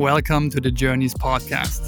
[0.00, 1.82] Welcome to the Journeys podcast.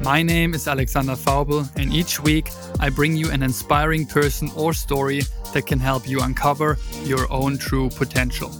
[0.00, 2.48] My name is Alexander Faubel, and each week
[2.78, 7.58] I bring you an inspiring person or story that can help you uncover your own
[7.58, 8.52] true potential.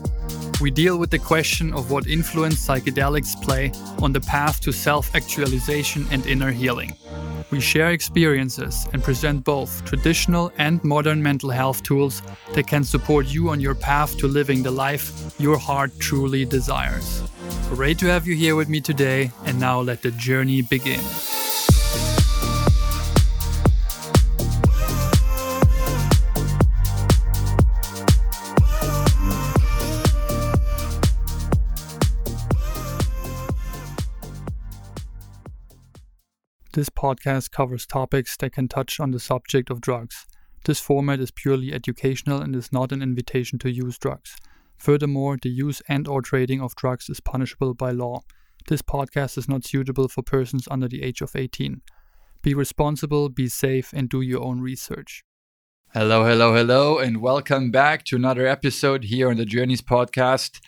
[0.60, 3.70] We deal with the question of what influence psychedelics play
[4.02, 6.92] on the path to self actualization and inner healing.
[7.52, 12.22] We share experiences and present both traditional and modern mental health tools
[12.54, 17.22] that can support you on your path to living the life your heart truly desires.
[17.70, 21.00] Great to have you here with me today, and now let the journey begin.
[36.72, 40.26] This podcast covers topics that can touch on the subject of drugs.
[40.64, 44.36] This format is purely educational and is not an invitation to use drugs.
[44.78, 48.20] Furthermore, the use and or trading of drugs is punishable by law.
[48.68, 51.80] This podcast is not suitable for persons under the age of 18.
[52.42, 55.24] Be responsible, be safe, and do your own research.
[55.92, 60.60] Hello, hello, hello, and welcome back to another episode here on the Journeys podcast.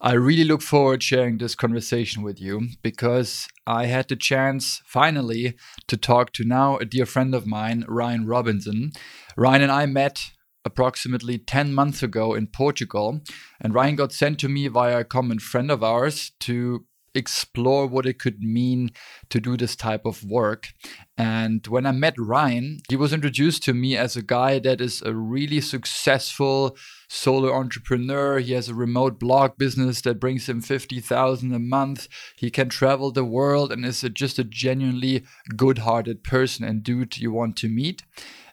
[0.00, 5.54] I really look forward sharing this conversation with you because I had the chance finally
[5.86, 8.90] to talk to now a dear friend of mine, Ryan Robinson.
[9.36, 10.32] Ryan and I met
[10.64, 13.20] approximately 10 months ago in Portugal,
[13.60, 18.06] and Ryan got sent to me via a common friend of ours to explore what
[18.06, 18.90] it could mean
[19.28, 20.68] to do this type of work.
[21.16, 25.02] And when I met Ryan, he was introduced to me as a guy that is
[25.02, 26.76] a really successful
[27.08, 28.38] solo entrepreneur.
[28.38, 32.08] He has a remote blog business that brings him 50,000 a month.
[32.36, 37.18] He can travel the world and is a, just a genuinely good-hearted person and dude
[37.18, 38.02] you want to meet.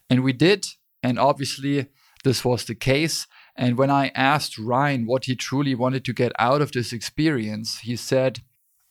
[0.10, 0.66] And we did,
[1.02, 1.88] and obviously
[2.24, 3.28] this was the case.
[3.56, 7.80] And when I asked Ryan what he truly wanted to get out of this experience,
[7.80, 8.40] he said,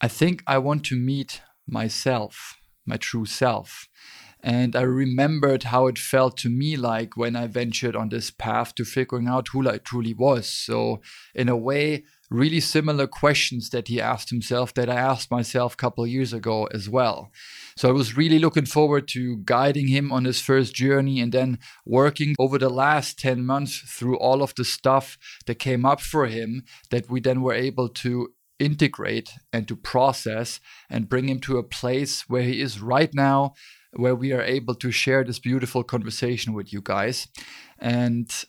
[0.01, 2.57] I think I want to meet myself,
[2.87, 3.89] my true self.
[4.41, 8.75] And I remembered how it felt to me like when I ventured on this path
[8.77, 10.47] to figuring out who I truly was.
[10.47, 11.01] So,
[11.35, 15.77] in a way, really similar questions that he asked himself that I asked myself a
[15.77, 17.31] couple years ago as well.
[17.77, 21.59] So I was really looking forward to guiding him on his first journey and then
[21.87, 26.27] working over the last 10 months through all of the stuff that came up for
[26.27, 31.59] him that we then were able to integrate and to process and bring him to
[31.59, 33.55] a place where he is right now
[33.93, 37.29] where we are able to share this beautiful conversation with you guys
[37.79, 38.45] and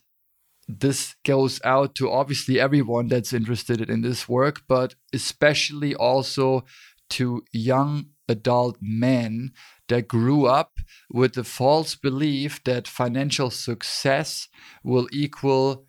[0.69, 6.63] this goes out to obviously everyone that's interested in this work but especially also
[7.09, 9.51] to young adult men
[9.87, 10.77] that grew up
[11.09, 14.47] with the false belief that financial success
[14.83, 15.85] will equal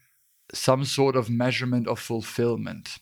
[0.55, 2.99] some sort of measurement of fulfillment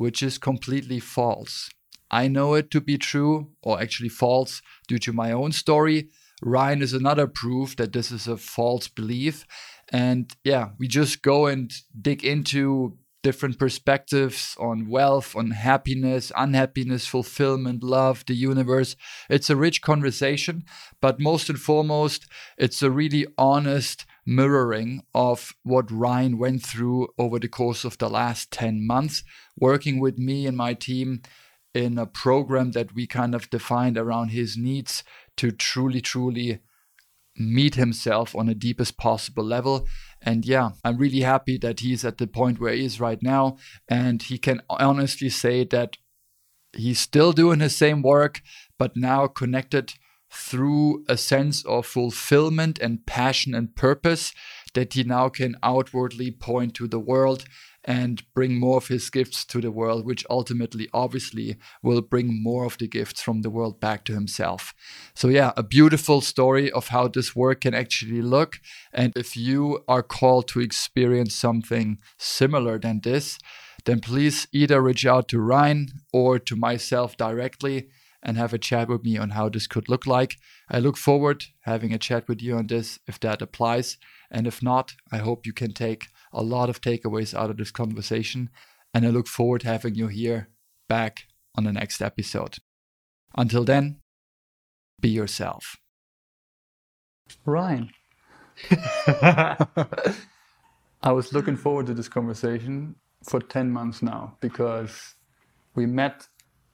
[0.00, 1.68] which is completely false.
[2.10, 6.08] I know it to be true, or actually false, due to my own story.
[6.42, 9.44] Ryan is another proof that this is a false belief.
[9.92, 17.06] And yeah, we just go and dig into different perspectives on wealth, on happiness, unhappiness,
[17.06, 18.96] fulfillment, love, the universe.
[19.28, 20.64] It's a rich conversation,
[21.00, 27.38] but most and foremost, it's a really honest mirroring of what Ryan went through over
[27.38, 29.22] the course of the last 10 months,
[29.58, 31.22] working with me and my team
[31.74, 35.04] in a program that we kind of defined around his needs
[35.36, 36.60] to truly, truly
[37.36, 39.86] meet himself on the deepest possible level.
[40.22, 43.56] And yeah, I'm really happy that he's at the point where he is right now.
[43.88, 45.96] And he can honestly say that
[46.76, 48.42] he's still doing the same work,
[48.78, 49.94] but now connected
[50.32, 54.32] through a sense of fulfillment and passion and purpose
[54.74, 57.44] that he now can outwardly point to the world
[57.84, 62.64] and bring more of his gifts to the world, which ultimately, obviously, will bring more
[62.64, 64.74] of the gifts from the world back to himself.
[65.14, 68.60] So, yeah, a beautiful story of how this work can actually look.
[68.92, 73.38] And if you are called to experience something similar than this,
[73.84, 77.88] then please either reach out to Ryan or to myself directly
[78.22, 80.36] and have a chat with me on how this could look like.
[80.70, 83.96] I look forward having a chat with you on this if that applies.
[84.30, 87.70] And if not, I hope you can take a lot of takeaways out of this
[87.70, 88.50] conversation.
[88.92, 90.48] And I look forward to having you here
[90.88, 92.58] back on the next episode.
[93.36, 94.00] Until then,
[95.00, 95.76] be yourself.
[97.44, 97.90] Ryan.
[101.02, 105.14] I was looking forward to this conversation for 10 months now because
[105.74, 106.28] we met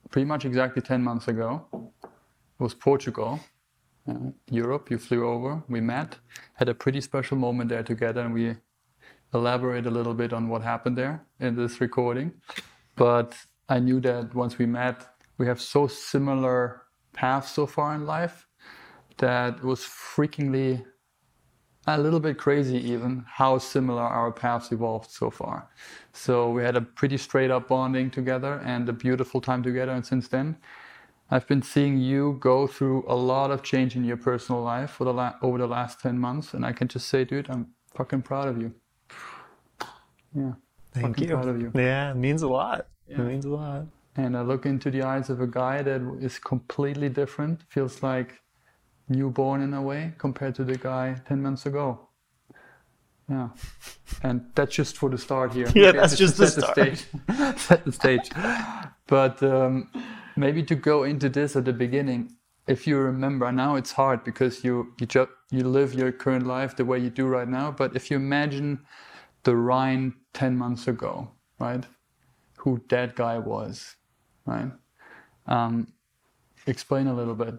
[0.09, 1.65] pretty much exactly 10 months ago.
[2.03, 3.39] It was Portugal,
[4.09, 4.89] uh, Europe.
[4.89, 6.17] You flew over, we met,
[6.55, 8.55] had a pretty special moment there together, and we
[9.33, 12.31] elaborate a little bit on what happened there in this recording.
[12.95, 13.35] But
[13.69, 15.05] I knew that once we met,
[15.37, 16.83] we have so similar
[17.13, 18.47] paths so far in life
[19.17, 20.85] that it was freakingly
[21.87, 25.69] a little bit crazy even how similar our paths evolved so far.
[26.11, 29.93] So we had a pretty straight up bonding together and a beautiful time together.
[29.93, 30.57] And since then,
[31.31, 35.05] I've been seeing you go through a lot of change in your personal life for
[35.05, 36.53] the la- over the last 10 months.
[36.53, 38.73] And I can just say, dude, I'm fucking proud of you.
[40.35, 40.53] Yeah.
[40.93, 41.27] Thank you.
[41.27, 41.71] proud of you.
[41.75, 42.87] Yeah, it means a lot.
[43.07, 43.21] Yeah.
[43.21, 43.85] It means a lot.
[44.15, 48.41] And I look into the eyes of a guy that is completely different, feels like
[49.09, 52.07] newborn in a way compared to the guy 10 months ago.
[53.29, 53.49] Yeah.
[54.23, 55.67] And that's just for the start here.
[55.75, 56.77] Yeah, Okay, that's just the set start.
[56.77, 57.05] stage.
[57.59, 58.29] set the stage.
[59.07, 59.91] But um,
[60.35, 62.31] maybe to go into this at the beginning,
[62.67, 66.75] if you remember, now it's hard because you you just you live your current life
[66.75, 67.71] the way you do right now.
[67.71, 68.79] But if you imagine
[69.47, 71.85] the Ryan ten months ago, right,
[72.57, 73.95] who that guy was,
[74.45, 74.73] right?
[75.45, 75.93] Um,
[76.65, 77.55] explain a little bit.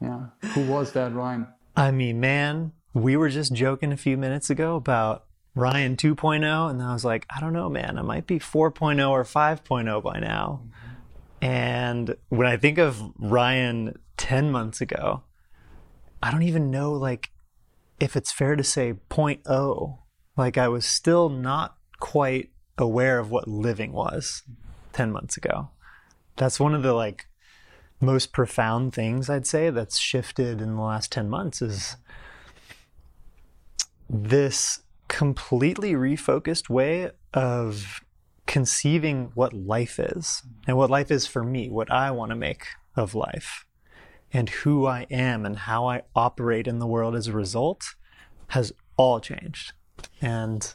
[0.00, 1.48] Yeah, who was that Ryan?
[1.74, 5.24] I mean, man, we were just joking a few minutes ago about
[5.56, 9.24] Ryan 2.0, and I was like, I don't know, man, I might be 4.0 or
[9.24, 10.62] 5.0 by now.
[11.40, 15.24] And when I think of Ryan 10 months ago,
[16.22, 17.32] I don't even know, like,
[17.98, 19.98] if it's fair to say 0.0.
[20.36, 24.42] Like, I was still not quite aware of what living was
[24.92, 25.70] 10 months ago.
[26.36, 27.26] That's one of the, like,
[28.00, 31.96] most profound things I'd say that's shifted in the last 10 months is
[34.10, 38.00] this completely refocused way of
[38.46, 42.66] conceiving what life is and what life is for me, what I want to make
[42.96, 43.64] of life,
[44.32, 47.94] and who I am and how I operate in the world as a result
[48.48, 49.72] has all changed.
[50.20, 50.74] And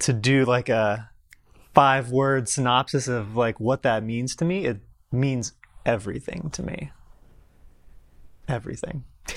[0.00, 1.10] to do like a
[1.74, 4.80] five word synopsis of like what that means to me, it
[5.10, 5.52] means
[5.86, 6.90] everything to me.
[8.48, 9.04] Everything.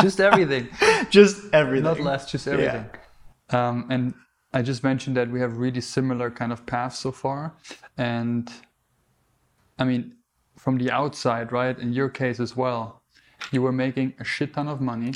[0.00, 0.68] Just everything.
[1.10, 1.84] Just everything.
[1.84, 2.86] Not less, just everything.
[3.50, 4.14] Um, and
[4.52, 7.54] I just mentioned that we have really similar kind of paths so far.
[7.96, 8.50] And
[9.78, 10.16] I mean,
[10.56, 13.02] from the outside, right, in your case as well,
[13.52, 15.12] you were making a shit ton of money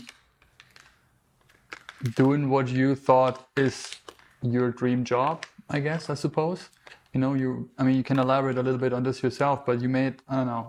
[2.15, 3.95] doing what you thought is
[4.43, 6.69] your dream job, I guess, I suppose.
[7.13, 9.81] You know, you, I mean, you can elaborate a little bit on this yourself, but
[9.81, 10.67] you made, I don't know,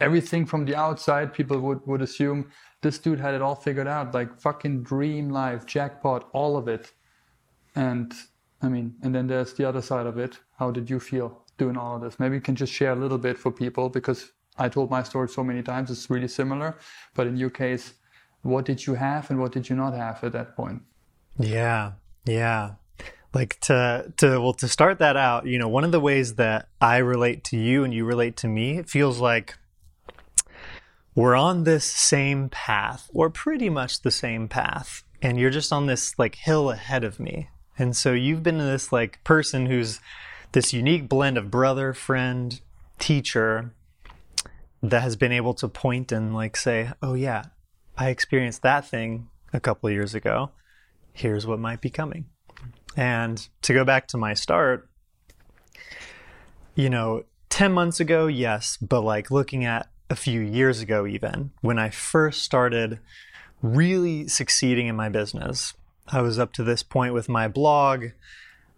[0.00, 2.50] everything from the outside, people would, would assume
[2.82, 6.92] this dude had it all figured out, like fucking dream life, jackpot, all of it.
[7.74, 8.12] And
[8.62, 10.38] I mean, and then there's the other side of it.
[10.58, 12.20] How did you feel doing all of this?
[12.20, 15.28] Maybe you can just share a little bit for people because I told my story
[15.28, 16.76] so many times, it's really similar.
[17.14, 17.94] But in your case,
[18.48, 20.82] what did you have and what did you not have at that point?
[21.38, 21.92] Yeah,
[22.24, 22.72] yeah.
[23.34, 26.68] Like to to well to start that out, you know, one of the ways that
[26.80, 29.56] I relate to you and you relate to me, it feels like
[31.14, 35.86] we're on this same path or pretty much the same path and you're just on
[35.86, 37.48] this like hill ahead of me.
[37.78, 40.00] And so you've been this like person who's
[40.52, 42.60] this unique blend of brother, friend,
[42.98, 43.72] teacher
[44.82, 47.44] that has been able to point and like say, "Oh yeah,
[47.98, 50.52] I experienced that thing a couple years ago.
[51.12, 52.26] Here's what might be coming."
[52.96, 54.88] And to go back to my start,
[56.74, 61.50] you know, 10 months ago, yes, but like looking at a few years ago, even
[61.60, 63.00] when I first started
[63.62, 65.74] really succeeding in my business,
[66.06, 68.06] I was up to this point with my blog,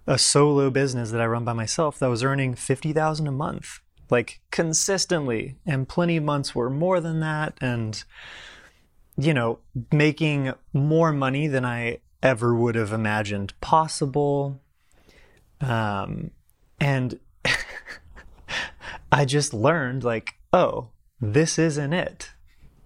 [0.06, 4.40] a solo business that I run by myself that was earning 50,000 a month, like
[4.50, 5.58] consistently.
[5.64, 7.58] And plenty of months were more than that.
[7.60, 8.02] And,
[9.20, 9.58] you know,
[9.92, 14.60] making more money than I ever would have imagined possible.
[15.60, 16.30] Um,
[16.80, 17.18] and
[19.12, 20.88] I just learned, like, oh,
[21.20, 22.30] this isn't it.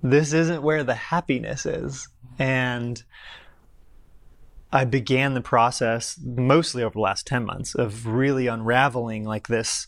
[0.02, 2.08] This isn't where the happiness is.
[2.38, 3.02] And
[4.72, 9.86] I began the process mostly over the last 10 months of really unraveling like this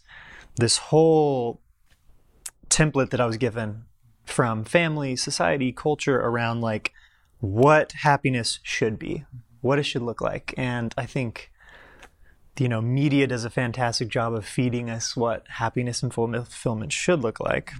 [0.58, 1.60] this whole
[2.70, 3.82] template that I was given
[4.26, 6.92] from family, society, culture around like
[7.40, 9.24] what happiness should be,
[9.60, 10.52] what it should look like.
[10.56, 11.50] And I think
[12.58, 17.20] you know, media does a fantastic job of feeding us what happiness and fulfillment should
[17.20, 17.72] look like.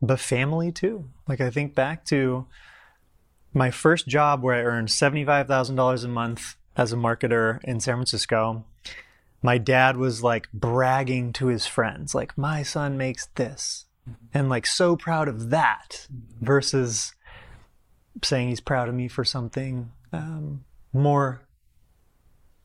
[0.00, 1.10] But family too.
[1.26, 2.46] Like I think back to
[3.52, 8.64] my first job where I earned $75,000 a month as a marketer in San Francisco.
[9.42, 14.38] My dad was like bragging to his friends, like, my son makes this, Mm-hmm.
[14.38, 16.44] and like so proud of that, mm-hmm.
[16.44, 17.14] versus
[18.22, 21.42] saying he's proud of me for something um, more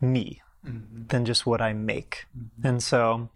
[0.02, 1.08] me mm-hmm.
[1.08, 2.26] than just what I make.
[2.64, 3.30] And so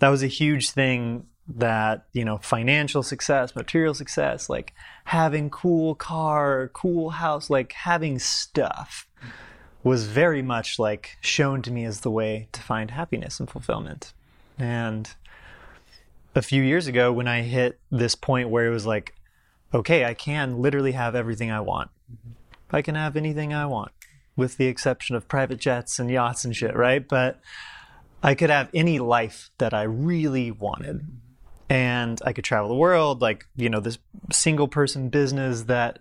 [0.00, 4.72] that was a huge thing that you know financial success material success like
[5.04, 9.06] having cool car cool house like having stuff
[9.84, 14.14] was very much like shown to me as the way to find happiness and fulfillment.
[14.58, 15.14] And
[16.34, 19.14] a few years ago when i hit this point where it was like
[19.72, 22.76] okay i can literally have everything i want mm-hmm.
[22.76, 23.92] i can have anything i want
[24.36, 27.40] with the exception of private jets and yachts and shit right but
[28.22, 31.06] i could have any life that i really wanted
[31.68, 33.98] and I could travel the world, like, you know, this
[34.32, 36.00] single person business that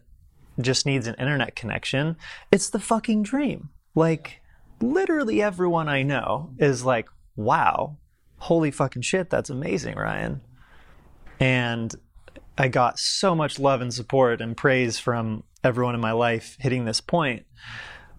[0.60, 2.18] just needs an internet connection.
[2.52, 3.70] It's the fucking dream.
[3.96, 4.42] Like,
[4.82, 7.98] literally everyone I know is like, wow,
[8.44, 10.42] holy fucking shit, that's amazing, Ryan.
[11.40, 11.96] And
[12.58, 16.84] I got so much love and support and praise from everyone in my life hitting
[16.84, 17.46] this point.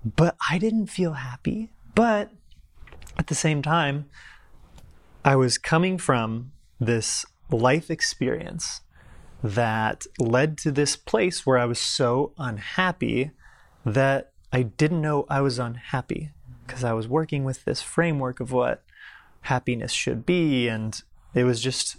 [0.05, 1.73] But I didn't feel happy.
[1.95, 2.31] But
[3.19, 4.07] at the same time,
[5.25, 8.81] I was coming from this life experience
[9.43, 13.31] that led to this place where I was so unhappy
[13.85, 16.31] that I didn't know I was unhappy
[16.67, 18.83] because I was working with this framework of what
[19.45, 20.69] happiness should be.
[20.69, 21.01] And
[21.35, 21.97] it was just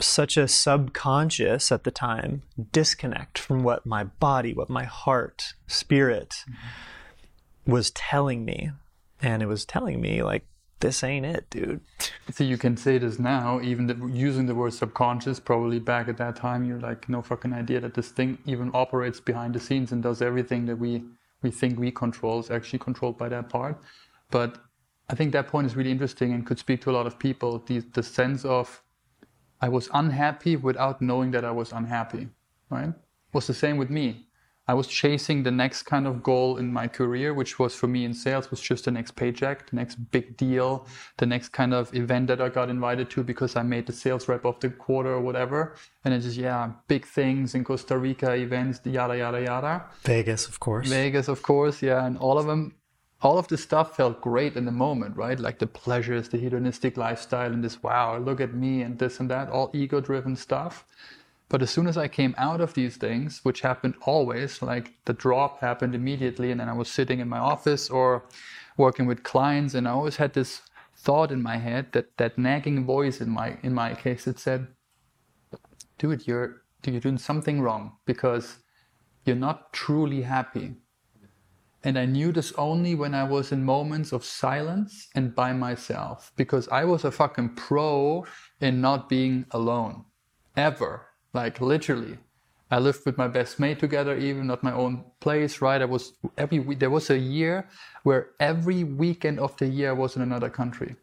[0.00, 2.42] such a subconscious at the time
[2.72, 7.72] disconnect from what my body, what my heart, spirit mm-hmm.
[7.72, 8.70] was telling me.
[9.20, 10.46] And it was telling me, like,
[10.78, 11.80] this ain't it, dude.
[12.30, 16.18] So you can say this now, even the, using the word subconscious, probably back at
[16.18, 19.92] that time, you're like, no fucking idea that this thing even operates behind the scenes
[19.92, 21.02] and does everything that we,
[21.42, 23.80] we think we control is actually controlled by that part.
[24.30, 24.58] But
[25.08, 27.62] I think that point is really interesting and could speak to a lot of people.
[27.66, 28.82] The, the sense of,
[29.60, 32.28] I was unhappy without knowing that I was unhappy,
[32.70, 32.92] right?
[33.32, 34.28] Was the same with me.
[34.70, 38.04] I was chasing the next kind of goal in my career, which was for me
[38.04, 40.86] in sales was just the next paycheck, the next big deal,
[41.16, 44.28] the next kind of event that I got invited to because I made the sales
[44.28, 45.74] rep of the quarter or whatever.
[46.04, 49.86] And it's just, yeah, big things in Costa Rica, events, yada, yada, yada.
[50.02, 50.86] Vegas, of course.
[50.90, 51.80] Vegas, of course.
[51.80, 52.04] Yeah.
[52.04, 52.74] And all of them,
[53.20, 55.40] all of this stuff felt great in the moment, right?
[55.40, 59.28] Like the pleasures, the hedonistic lifestyle and this, wow, look at me and this and
[59.30, 60.84] that, all ego driven stuff.
[61.48, 65.14] But as soon as I came out of these things, which happened always, like the
[65.14, 68.24] drop happened immediately, and then I was sitting in my office or
[68.76, 70.60] working with clients, and I always had this
[70.96, 74.68] thought in my head that that nagging voice in my in my case that said,
[75.96, 78.58] "Dude, you're you're doing something wrong because
[79.24, 80.76] you're not truly happy."
[81.84, 86.32] And I knew this only when I was in moments of silence and by myself
[86.36, 88.26] because I was a fucking pro
[88.60, 90.04] in not being alone
[90.56, 92.18] ever like literally.
[92.70, 95.80] I lived with my best mate together, even not my own place, right?
[95.80, 97.66] I was every week, there was a year
[98.02, 100.96] where every weekend of the year I was in another country.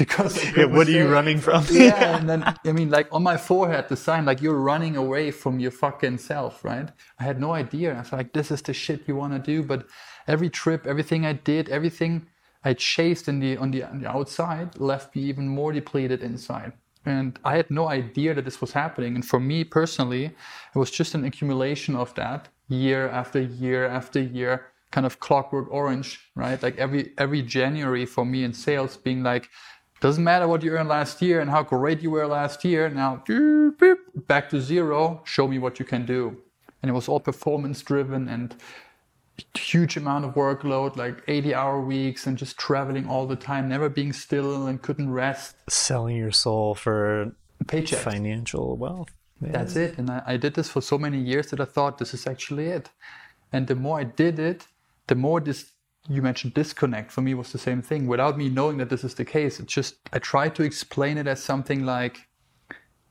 [0.00, 1.62] Because yeah, what are you running from?
[1.70, 5.30] yeah, and then I mean, like on my forehead, the sign like you're running away
[5.30, 6.88] from your fucking self, right?
[7.18, 7.94] I had no idea.
[7.94, 9.62] I was like, this is the shit you want to do.
[9.62, 9.86] But
[10.26, 12.26] every trip, everything I did, everything
[12.64, 16.72] I chased in the on the, on the outside left me even more depleted inside.
[17.04, 19.14] And I had no idea that this was happening.
[19.14, 20.24] And for me personally,
[20.74, 25.68] it was just an accumulation of that year after year after year, kind of clockwork
[25.70, 26.62] orange, right?
[26.62, 29.48] Like every every January for me in sales being like,
[30.00, 32.88] doesn't matter what you earned last year and how great you were last year.
[32.88, 33.22] Now
[34.26, 35.20] back to zero.
[35.24, 36.36] Show me what you can do.
[36.82, 38.56] And it was all performance driven and
[39.54, 43.88] huge amount of workload, like 80 hour weeks and just traveling all the time, never
[43.88, 45.56] being still and couldn't rest.
[45.68, 47.32] Selling your soul for
[47.66, 49.10] paycheck, financial wealth.
[49.40, 49.52] Yeah.
[49.52, 49.98] That's it.
[49.98, 52.66] And I, I did this for so many years that I thought this is actually
[52.66, 52.90] it.
[53.52, 54.66] And the more I did it,
[55.06, 55.69] the more this
[56.08, 58.06] you mentioned disconnect for me was the same thing.
[58.06, 61.26] Without me knowing that this is the case, it's just I try to explain it
[61.26, 62.28] as something like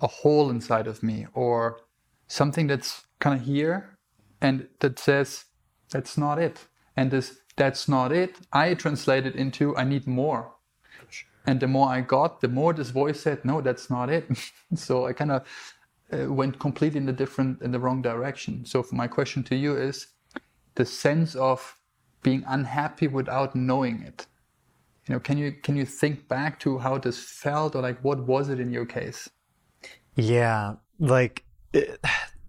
[0.01, 1.81] a hole inside of me or
[2.27, 3.98] something that's kind of here
[4.41, 5.46] and that says
[5.91, 6.67] that's not it.
[6.96, 10.53] And this that's not it, I translated into I need more.
[11.46, 14.27] And the more I got, the more this voice said, no, that's not it.
[14.75, 15.48] so I kind of
[16.13, 18.65] uh, went completely in the different, in the wrong direction.
[18.65, 20.08] So my question to you is
[20.75, 21.75] the sense of
[22.22, 24.28] being unhappy without knowing it.
[25.08, 28.28] You know, can you can you think back to how this felt, or like what
[28.28, 29.30] was it in your case?
[30.16, 32.00] Yeah, like it,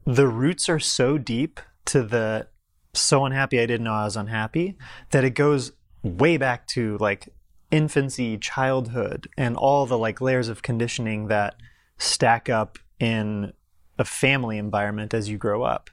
[0.05, 2.49] the roots are so deep to the
[2.93, 4.77] so unhappy I didn't know I was unhappy
[5.11, 5.73] that it goes
[6.03, 7.29] way back to like
[7.71, 11.55] infancy, childhood, and all the like layers of conditioning that
[11.99, 13.53] stack up in
[13.99, 15.91] a family environment as you grow up.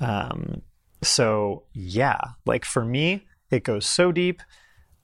[0.00, 0.62] Um,
[1.02, 4.42] so yeah, like for me, it goes so deep,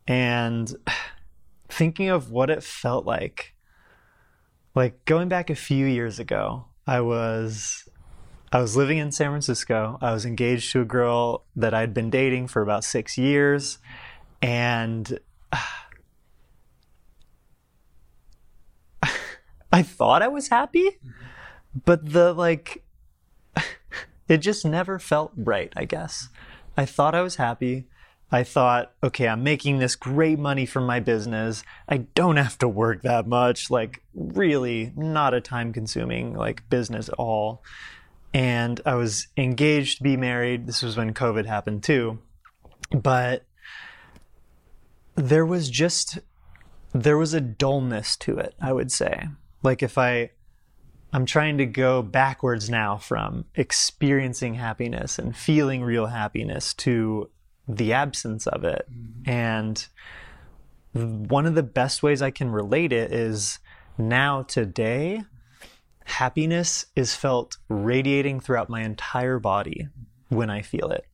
[0.07, 0.75] and
[1.69, 3.55] thinking of what it felt like.
[4.75, 7.89] Like going back a few years ago, I was
[8.53, 9.99] I was living in San Francisco.
[10.01, 13.79] I was engaged to a girl that I'd been dating for about 6 years
[14.43, 15.19] and
[19.73, 20.99] I thought I was happy,
[21.85, 22.85] but the like
[24.29, 26.29] it just never felt right, I guess.
[26.77, 27.87] I thought I was happy.
[28.33, 31.63] I thought, okay, I'm making this great money from my business.
[31.89, 33.71] I don't have to work that much.
[33.71, 37.63] Like, really, not a time consuming like business at all.
[38.33, 40.67] And I was engaged to be married.
[40.67, 42.19] This was when COVID happened too.
[42.91, 43.45] But
[45.15, 46.19] there was just,
[46.93, 49.29] there was a dullness to it, I would say.
[49.63, 50.31] Like, if I,
[51.15, 57.31] I'm trying to go backwards now from experiencing happiness and feeling real happiness to
[57.69, 58.89] the absence of it.
[58.93, 59.31] Mm-hmm.
[59.31, 59.87] And
[61.29, 63.61] one of the best ways I can relate it is
[63.97, 65.23] now, today,
[66.05, 69.87] happiness is felt radiating throughout my entire body
[70.31, 71.07] when I feel it.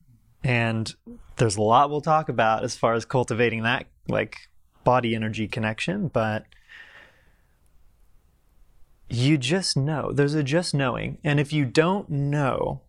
[0.42, 0.90] And
[1.36, 4.38] there's a lot we'll talk about as far as cultivating that like
[4.82, 6.46] body energy connection, but
[9.10, 10.12] you just know.
[10.12, 11.18] There's a just knowing.
[11.24, 12.82] And if you don't know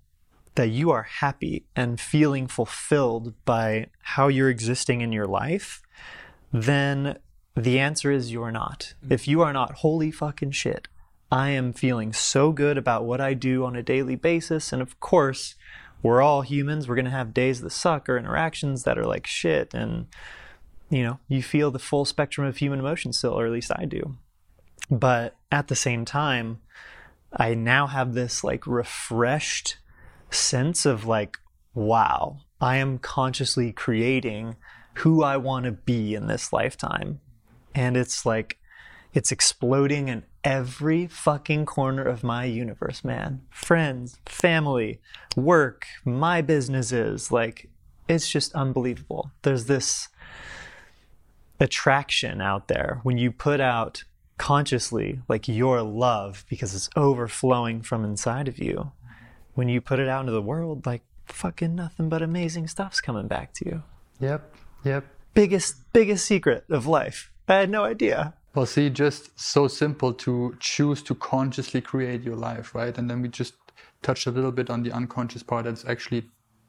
[0.56, 5.82] that you are happy and feeling fulfilled by how you're existing in your life,
[6.52, 7.18] then
[7.56, 8.94] the answer is you're not.
[9.10, 10.88] If you are not, holy fucking shit,
[11.32, 14.72] I am feeling so good about what I do on a daily basis.
[14.72, 15.56] And of course,
[16.04, 16.88] we're all humans.
[16.88, 19.74] We're going to have days that suck or interactions that are like shit.
[19.74, 20.08] And,
[20.90, 23.86] you know, you feel the full spectrum of human emotion still, or at least I
[23.86, 24.18] do.
[24.90, 26.62] But at the same time,
[27.34, 29.78] I now have this like refreshed
[30.30, 31.38] sense of like,
[31.74, 34.56] wow, I am consciously creating
[34.96, 37.22] who I want to be in this lifetime.
[37.74, 38.58] And it's like,
[39.14, 43.42] it's exploding in every fucking corner of my universe, man.
[43.50, 45.02] Friends, family,
[45.36, 47.32] work, my businesses.
[47.32, 47.70] Like,
[48.08, 49.32] it's just unbelievable.
[49.42, 50.10] There's this
[51.60, 54.04] attraction out there when you put out
[54.42, 58.92] consciously, like your love, because it's overflowing from inside of you
[59.54, 63.28] when you put it out into the world, like fucking nothing but amazing stuff's coming
[63.28, 63.84] back to you.
[64.20, 64.56] Yep.
[64.84, 65.06] Yep.
[65.36, 67.32] Biggest biggest secret of life.
[67.48, 68.34] I had no idea.
[68.56, 72.98] Well, see, just so simple to choose to consciously create your life, right?
[72.98, 73.54] And then we just
[74.02, 76.24] touched a little bit on the unconscious part that's actually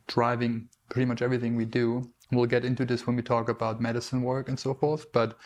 [0.08, 2.02] driving pretty much everything we do.
[2.32, 5.10] We'll get into this when we talk about medicine work and so forth.
[5.10, 5.38] But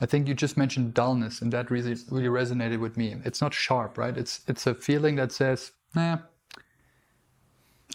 [0.00, 3.16] I think you just mentioned dullness, and that really really resonated with me.
[3.24, 4.16] It's not sharp, right?
[4.16, 6.18] It's it's a feeling that says, nah,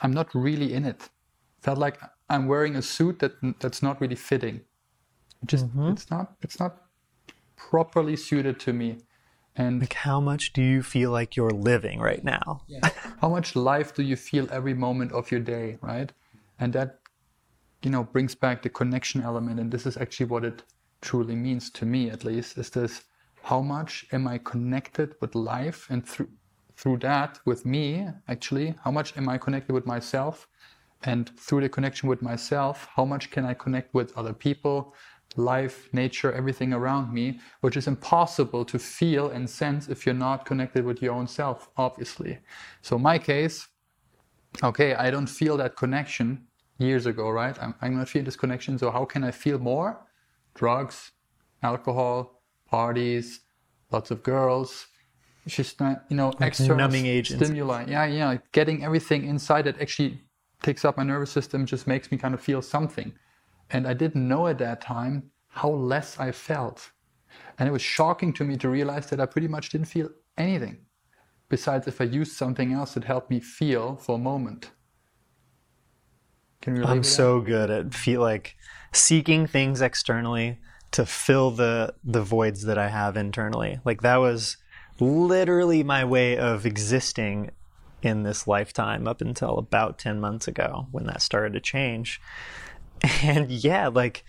[0.02, 1.10] I'm not really in it.
[1.62, 4.62] Felt like I'm wearing a suit that that's not really fitting.
[5.46, 5.92] Just mm-hmm.
[5.92, 6.78] it's not it's not
[7.56, 8.98] properly suited to me.
[9.56, 12.62] And like how much do you feel like you're living right now?
[12.68, 12.90] Yeah.
[13.22, 16.12] how much life do you feel every moment of your day, right?
[16.58, 17.00] And that
[17.84, 20.64] you know brings back the connection element and this is actually what it
[21.02, 23.04] truly means to me at least is this
[23.44, 26.30] how much am I connected with life and through
[26.82, 28.74] through that with me actually?
[28.84, 30.48] How much am i connected with myself?
[31.04, 34.94] And through the connection with myself how much can i connect with other people
[35.36, 40.46] life nature everything around me which is impossible to feel and sense if you're not
[40.46, 42.40] connected with your own self obviously.
[42.82, 43.68] So my case
[44.64, 47.58] okay i don't feel that connection years ago right?
[47.62, 50.00] I'm, I'm not feeling this connection so how can i feel more
[50.54, 51.12] drugs
[51.64, 53.42] alcohol parties
[53.92, 54.88] lots of girls
[55.48, 57.44] just not, you know, like extra numbing agents.
[57.44, 57.86] stimuli.
[57.88, 60.22] Yeah, yeah, like getting everything inside that actually
[60.62, 63.14] takes up my nervous system just makes me kind of feel something.
[63.72, 66.92] And I didn't know at that time how less I felt.
[67.58, 70.86] And it was shocking to me to realize that I pretty much didn't feel anything
[71.50, 74.72] besides if I used something else that helped me feel for a moment.
[76.62, 78.56] Can I'm so good at feel like
[78.94, 80.60] seeking things externally
[80.92, 83.80] to fill the the voids that I have internally.
[83.84, 84.58] Like that was
[85.00, 87.52] literally my way of existing
[88.02, 92.22] in this lifetime up until about 10 months ago when that started to change.
[93.24, 94.24] And yeah, like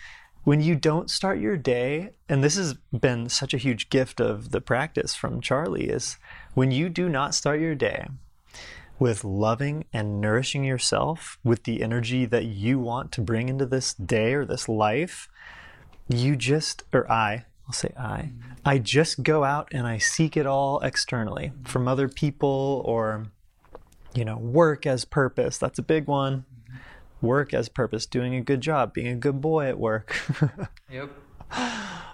[0.44, 4.50] when you don't start your day, and this has been such a huge gift of
[4.50, 6.16] the practice from Charlie, is
[6.54, 8.06] when you do not start your day
[9.02, 13.94] with loving and nourishing yourself with the energy that you want to bring into this
[13.94, 15.28] day or this life,
[16.08, 18.30] you just, or I, I'll say I.
[18.64, 23.26] I just go out and I seek it all externally from other people or,
[24.14, 25.58] you know, work as purpose.
[25.58, 26.44] That's a big one.
[27.20, 30.14] Work as purpose, doing a good job, being a good boy at work.
[30.88, 31.10] yep.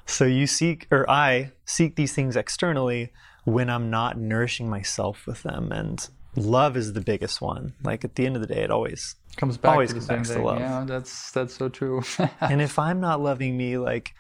[0.07, 3.13] so you seek, or I seek these things externally
[3.45, 5.71] when I'm not nourishing myself with them.
[5.71, 7.75] And love is the biggest one.
[7.83, 10.25] Like at the end of the day, it always comes back always to comes back
[10.25, 10.61] to love.
[10.61, 12.03] Yeah, that's that's so true.
[12.41, 14.15] and if I'm not loving me, like,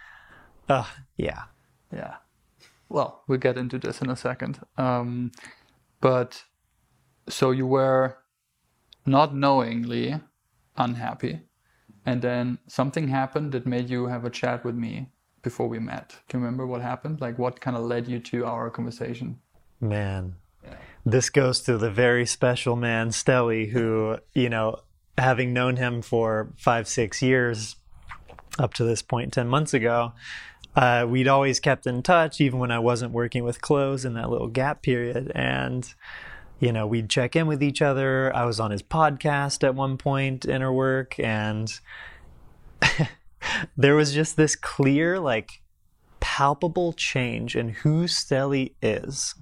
[0.68, 1.44] uh, yeah,
[1.92, 2.16] Yeah.
[2.90, 4.60] Well, we'll get into this in a second.
[4.78, 5.32] Um,
[6.00, 6.44] but
[7.28, 8.16] so you were
[9.04, 10.18] not knowingly
[10.76, 11.40] unhappy,
[12.06, 15.10] and then something happened that made you have a chat with me
[15.42, 16.16] before we met.
[16.28, 17.20] Can you remember what happened?
[17.20, 19.40] Like, what kind of led you to our conversation?
[19.80, 20.34] man.
[21.10, 24.80] This goes to the very special man, Stelly, who, you know,
[25.16, 27.76] having known him for five, six years
[28.58, 30.12] up to this point, 10 months ago,
[30.76, 34.28] uh, we'd always kept in touch, even when I wasn't working with clothes in that
[34.28, 35.32] little gap period.
[35.34, 35.90] And,
[36.60, 38.30] you know, we'd check in with each other.
[38.36, 41.72] I was on his podcast at one point in our work, and
[43.78, 45.62] there was just this clear, like,
[46.20, 49.34] palpable change in who Stelly is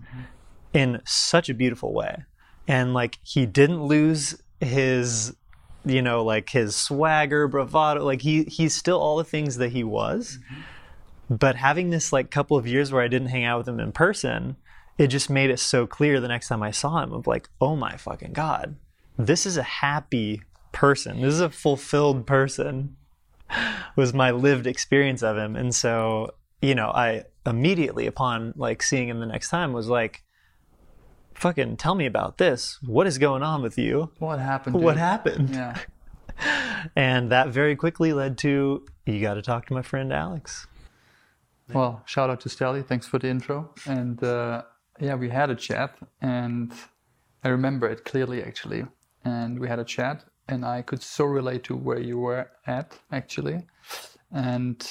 [0.76, 2.24] in such a beautiful way.
[2.68, 5.34] And like he didn't lose his
[5.84, 9.82] you know like his swagger, bravado, like he he's still all the things that he
[9.82, 10.38] was.
[10.38, 11.34] Mm-hmm.
[11.36, 13.92] But having this like couple of years where I didn't hang out with him in
[13.92, 14.56] person,
[14.98, 17.74] it just made it so clear the next time I saw him of like, "Oh
[17.74, 18.76] my fucking god.
[19.18, 21.22] This is a happy person.
[21.22, 22.96] This is a fulfilled person."
[23.96, 25.54] was my lived experience of him.
[25.54, 30.24] And so, you know, I immediately upon like seeing him the next time was like,
[31.36, 32.78] fucking tell me about this.
[32.82, 34.10] What is going on with you?
[34.18, 34.76] What happened?
[34.76, 35.50] What happened?
[35.50, 35.78] Yeah.
[36.94, 40.66] And that very quickly led to you got to talk to my friend Alex.
[41.72, 42.86] Well, shout out to Stelly.
[42.86, 43.72] Thanks for the intro.
[43.86, 44.62] And uh,
[45.00, 46.72] yeah, we had a chat, and
[47.42, 48.84] I remember it clearly actually.
[49.24, 52.98] And we had a chat, and I could so relate to where you were at
[53.10, 53.66] actually.
[54.30, 54.86] And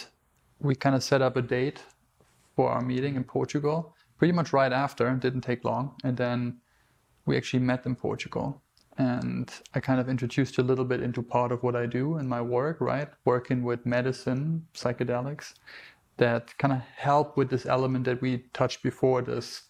[0.60, 1.84] we kind of set up a date
[2.56, 3.95] for our meeting in Portugal
[4.26, 5.14] pretty much right after.
[5.14, 5.94] Didn't take long.
[6.04, 6.58] And then
[7.28, 8.60] we actually met in Portugal.
[8.98, 12.28] And I kind of introduced a little bit into part of what I do in
[12.28, 13.08] my work, right?
[13.24, 15.54] Working with medicine, psychedelics
[16.18, 19.62] that kind of help with this element that we touched before this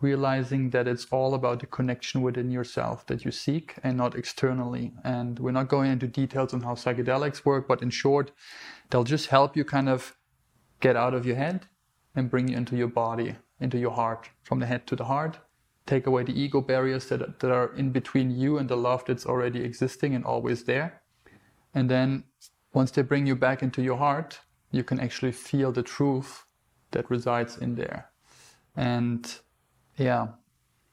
[0.00, 4.92] realizing that it's all about the connection within yourself that you seek and not externally
[5.02, 8.30] and we're not going into details on how psychedelics work but in short
[8.88, 10.14] they'll just help you kind of
[10.78, 11.66] get out of your head
[12.14, 15.38] and bring you into your body into your heart from the head to the heart
[15.86, 19.26] take away the ego barriers that, that are in between you and the love that's
[19.26, 21.02] already existing and always there
[21.74, 22.24] and then
[22.72, 24.40] once they bring you back into your heart
[24.70, 26.44] you can actually feel the truth
[26.90, 28.10] that resides in there.
[28.76, 29.34] And
[29.96, 30.28] yeah,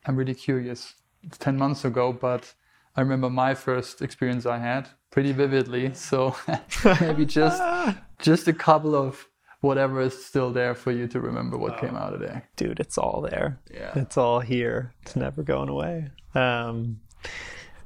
[0.06, 0.96] I'm really curious.
[1.24, 2.54] It's 10 months ago, but
[2.96, 5.94] I remember my first experience I had pretty vividly.
[5.94, 6.36] So
[7.02, 7.62] maybe just
[8.20, 9.28] just a couple of
[9.66, 12.48] whatever is still there for you to remember what came out of there.
[12.56, 13.60] Dude, it's all there.
[13.74, 13.92] Yeah.
[13.96, 14.94] It's all here.
[15.02, 16.10] It's never going away.
[16.34, 17.02] Um,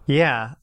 [0.06, 0.56] yeah.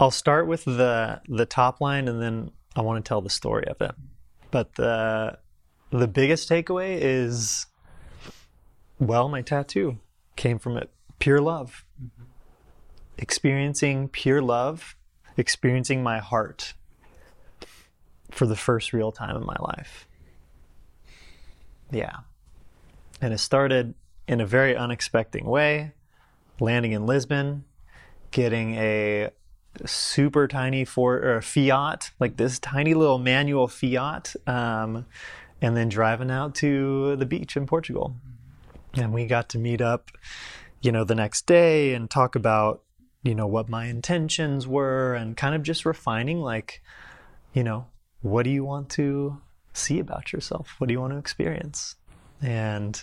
[0.00, 3.66] I'll start with the the top line and then I want to tell the story
[3.68, 3.94] of it.
[4.50, 5.38] But the
[5.90, 7.66] the biggest takeaway is
[8.98, 9.98] well, my tattoo
[10.34, 11.84] came from it pure love.
[13.16, 14.96] Experiencing pure love,
[15.36, 16.74] experiencing my heart
[18.32, 20.08] for the first real time in my life.
[21.90, 22.16] Yeah.
[23.20, 23.94] And it started
[24.26, 25.92] in a very unexpected way,
[26.58, 27.64] landing in Lisbon,
[28.30, 29.30] getting a
[29.84, 35.06] super tiny or Fiat, like this tiny little manual Fiat, um,
[35.60, 38.16] and then driving out to the beach in Portugal.
[38.94, 40.10] And we got to meet up,
[40.80, 42.82] you know, the next day and talk about,
[43.22, 46.82] you know, what my intentions were and kind of just refining, like,
[47.52, 47.86] you know,
[48.22, 49.40] what do you want to
[49.72, 50.74] see about yourself?
[50.78, 51.96] What do you want to experience?
[52.40, 53.02] And,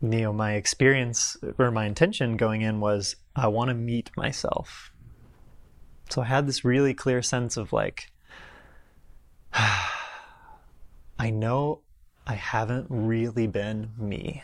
[0.00, 4.92] you know, my experience or my intention going in was I want to meet myself.
[6.10, 8.10] So I had this really clear sense of like,
[9.52, 11.80] I know
[12.26, 14.42] I haven't really been me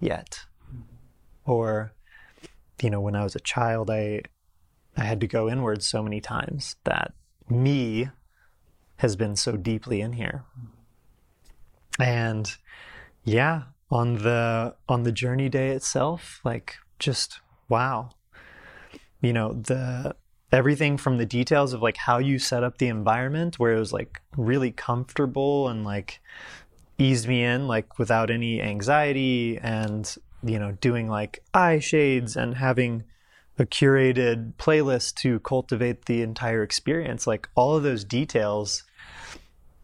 [0.00, 0.40] yet.
[1.44, 1.92] Or,
[2.80, 4.22] you know, when I was a child, I,
[4.96, 7.12] I had to go inward so many times that
[7.48, 8.08] me
[9.04, 10.44] has been so deeply in here.
[12.00, 12.50] And
[13.22, 18.12] yeah, on the on the journey day itself, like just wow.
[19.20, 20.16] You know, the
[20.50, 23.92] everything from the details of like how you set up the environment where it was
[23.92, 26.20] like really comfortable and like
[26.96, 32.54] eased me in like without any anxiety and you know doing like eye shades and
[32.54, 33.04] having
[33.58, 38.84] a curated playlist to cultivate the entire experience like all of those details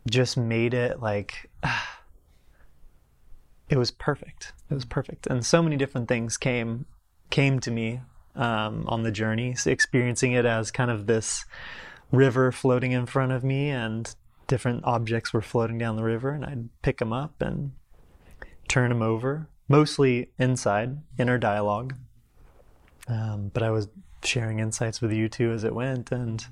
[0.09, 1.51] just made it like
[3.69, 4.53] it was perfect.
[4.71, 6.87] It was perfect, and so many different things came
[7.31, 8.01] came to me
[8.35, 11.45] um, on the journey, experiencing it as kind of this
[12.13, 14.15] river floating in front of me, and
[14.47, 17.73] different objects were floating down the river, and I'd pick them up and
[18.69, 21.95] turn them over, mostly inside, inner dialogue.
[23.09, 23.89] Um, but I was
[24.25, 26.45] sharing insights with you too as it went, and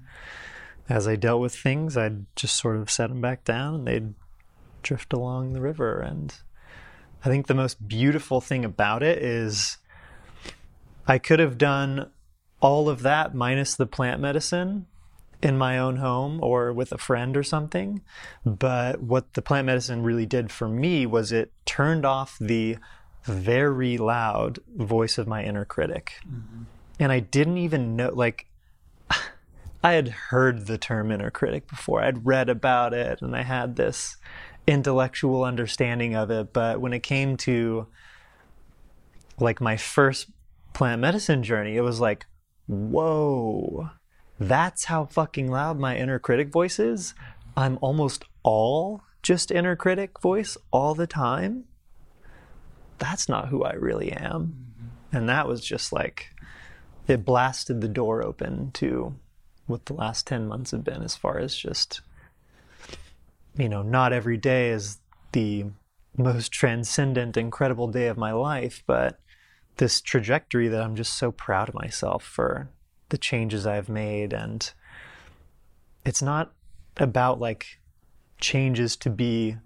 [0.88, 4.14] as I dealt with things, I'd just sort of set them back down, and they'd
[4.82, 6.00] drift along the river.
[6.00, 6.34] And
[7.24, 9.78] I think the most beautiful thing about it is
[11.06, 12.10] I could have done
[12.60, 14.86] all of that minus the plant medicine
[15.42, 18.02] in my own home or with a friend or something.
[18.44, 22.78] But what the plant medicine really did for me was it turned off the
[23.24, 26.14] very loud voice of my inner critic.
[26.26, 26.62] Mm-hmm.
[26.98, 28.46] And I didn't even know, like,
[29.82, 32.02] I had heard the term inner critic before.
[32.02, 34.16] I'd read about it and I had this
[34.66, 36.52] intellectual understanding of it.
[36.52, 37.86] But when it came to
[39.38, 40.30] like my first
[40.74, 42.26] plant medicine journey, it was like,
[42.66, 43.90] whoa,
[44.38, 47.14] that's how fucking loud my inner critic voice is.
[47.56, 51.64] I'm almost all just inner critic voice all the time.
[52.98, 54.54] That's not who I really am.
[55.12, 55.16] Mm-hmm.
[55.16, 56.30] And that was just like,
[57.06, 59.14] it blasted the door open to
[59.68, 62.00] what the last 10 months have been as far as just,
[63.56, 64.98] you know, not every day is
[65.32, 65.66] the
[66.16, 69.20] most transcendent, incredible day of my life, but
[69.76, 72.68] this trajectory that I'm just so proud of myself for
[73.10, 74.32] the changes I've made.
[74.32, 74.70] And
[76.04, 76.52] it's not
[76.96, 77.78] about like
[78.40, 79.56] changes to be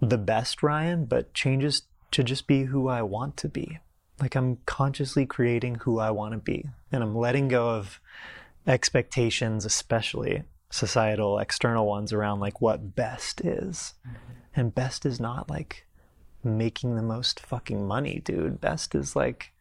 [0.00, 3.78] the best Ryan, but changes to just be who I want to be.
[4.20, 6.66] Like I'm consciously creating who I want to be.
[6.90, 8.00] And I'm letting go of
[8.66, 13.94] expectations, especially societal external ones around like what best is.
[14.06, 14.16] Mm-hmm.
[14.54, 15.86] And best is not like
[16.42, 18.60] making the most fucking money, dude.
[18.60, 19.52] Best is like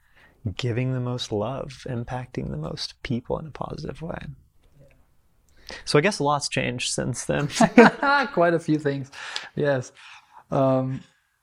[0.55, 4.19] giving the most love, impacting the most people in a positive way.
[5.83, 7.47] So I guess a lot's changed since then.
[8.33, 9.11] Quite a few things.
[9.55, 9.91] Yes.
[10.51, 11.01] Um,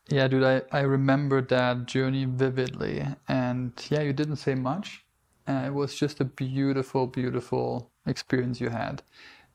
[0.09, 3.05] yeah, dude, I, I remember that journey vividly.
[3.27, 5.02] And yeah, you didn't say much.
[5.47, 9.03] Uh, it was just a beautiful, beautiful experience you had.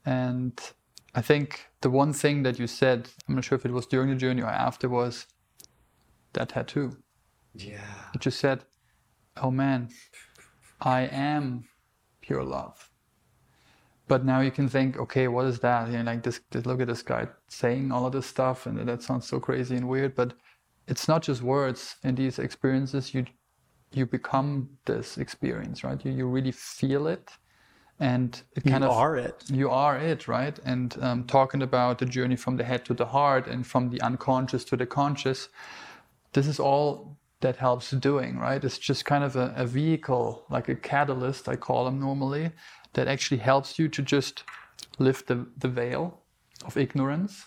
[0.04, 0.58] And
[1.14, 4.10] I think the one thing that you said, I'm not sure if it was during
[4.10, 5.26] the journey or after, was
[6.34, 6.96] that tattoo.
[7.54, 7.80] Yeah.
[8.14, 8.64] You just said,
[9.36, 9.88] oh man,
[10.80, 11.64] I am
[12.20, 12.90] pure love.
[14.06, 15.90] But now you can think, okay, what is that?
[15.90, 19.02] You know, like this, look at this guy saying all of this stuff, and that
[19.02, 20.14] sounds so crazy and weird.
[20.14, 20.34] But
[20.86, 21.96] it's not just words.
[22.02, 23.26] In these experiences, you
[23.92, 26.04] you become this experience, right?
[26.04, 27.30] You you really feel it,
[27.98, 29.44] and it kind you of are it.
[29.50, 30.58] You are it, right?
[30.64, 34.00] And um, talking about the journey from the head to the heart and from the
[34.02, 35.48] unconscious to the conscious,
[36.32, 38.64] this is all that helps doing, right?
[38.64, 42.50] It's just kind of a, a vehicle, like a catalyst, I call them normally,
[42.94, 44.44] that actually helps you to just
[44.98, 46.20] lift the, the veil
[46.64, 47.46] of ignorance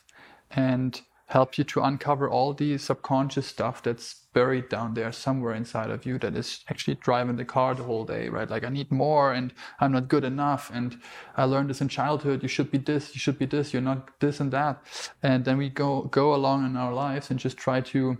[0.51, 1.01] and
[1.31, 6.05] help you to uncover all the subconscious stuff that's buried down there somewhere inside of
[6.05, 8.49] you that is actually driving the car the whole day, right?
[8.49, 10.99] Like I need more and I'm not good enough and
[11.37, 12.43] I learned this in childhood.
[12.43, 14.83] You should be this, you should be this, you're not this and that.
[15.23, 18.17] And then we go go along in our lives and just try to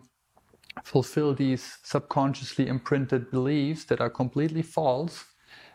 [0.82, 5.26] fulfill these subconsciously imprinted beliefs that are completely false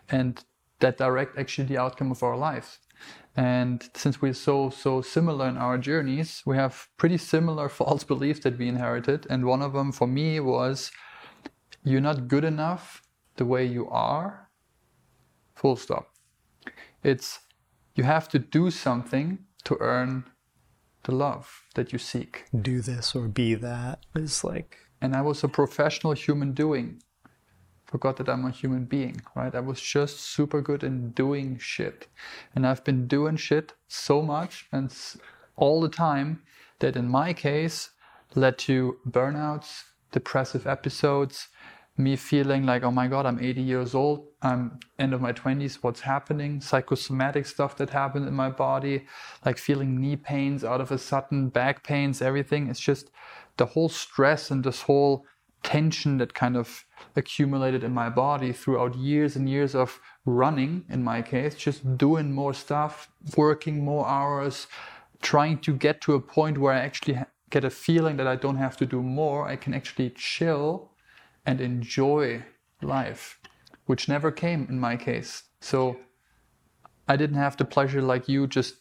[0.08, 0.42] and
[0.80, 2.78] that direct actually the outcome of our life.
[3.36, 8.40] And since we're so so similar in our journeys, we have pretty similar false beliefs
[8.40, 9.26] that we inherited.
[9.28, 10.90] And one of them for me was
[11.84, 13.02] you're not good enough
[13.36, 14.48] the way you are.
[15.54, 16.08] Full stop.
[17.02, 17.40] It's
[17.94, 20.24] you have to do something to earn
[21.04, 22.46] the love that you seek.
[22.70, 27.02] Do this or be that is like and I was a professional human doing.
[27.96, 29.54] Forgot that I'm a human being, right?
[29.54, 32.08] I was just super good in doing shit.
[32.54, 34.94] And I've been doing shit so much and
[35.56, 36.42] all the time
[36.80, 37.92] that in my case
[38.34, 41.48] led to burnouts, depressive episodes,
[41.96, 45.76] me feeling like, oh my God, I'm 80 years old, I'm end of my 20s,
[45.76, 46.60] what's happening?
[46.60, 49.06] Psychosomatic stuff that happened in my body,
[49.46, 52.68] like feeling knee pains out of a sudden, back pains, everything.
[52.68, 53.10] It's just
[53.56, 55.24] the whole stress and this whole
[55.66, 56.84] tension that kind of
[57.16, 62.32] accumulated in my body throughout years and years of running, in my case, just doing
[62.32, 64.68] more stuff, working more hours,
[65.22, 67.18] trying to get to a point where I actually
[67.50, 69.48] get a feeling that I don't have to do more.
[69.48, 70.92] I can actually chill
[71.44, 72.44] and enjoy
[72.80, 73.40] life,
[73.86, 75.42] which never came in my case.
[75.60, 75.96] So
[77.08, 78.74] I didn't have the pleasure like you just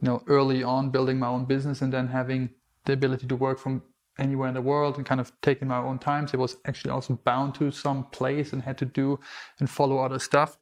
[0.00, 2.50] you know, early on building my own business and then having
[2.84, 3.82] the ability to work from
[4.18, 6.26] anywhere in the world and kind of taking my own time.
[6.28, 9.18] So I was actually also bound to some place and had to do
[9.58, 10.58] and follow other stuff.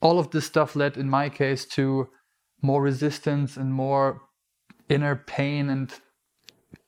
[0.00, 2.08] All of this stuff led, in my case, to
[2.60, 4.22] more resistance and more
[4.88, 5.92] inner pain and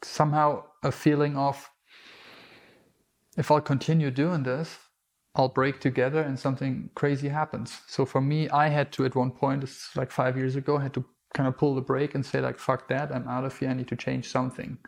[0.03, 1.71] somehow a feeling of
[3.37, 4.79] if I'll continue doing this,
[5.35, 7.81] I'll break together and something crazy happens.
[7.88, 10.83] So for me, I had to at one point, it's like five years ago, I
[10.83, 13.59] had to kind of pull the brake and say like, fuck that, I'm out of
[13.59, 14.79] here, I need to change something.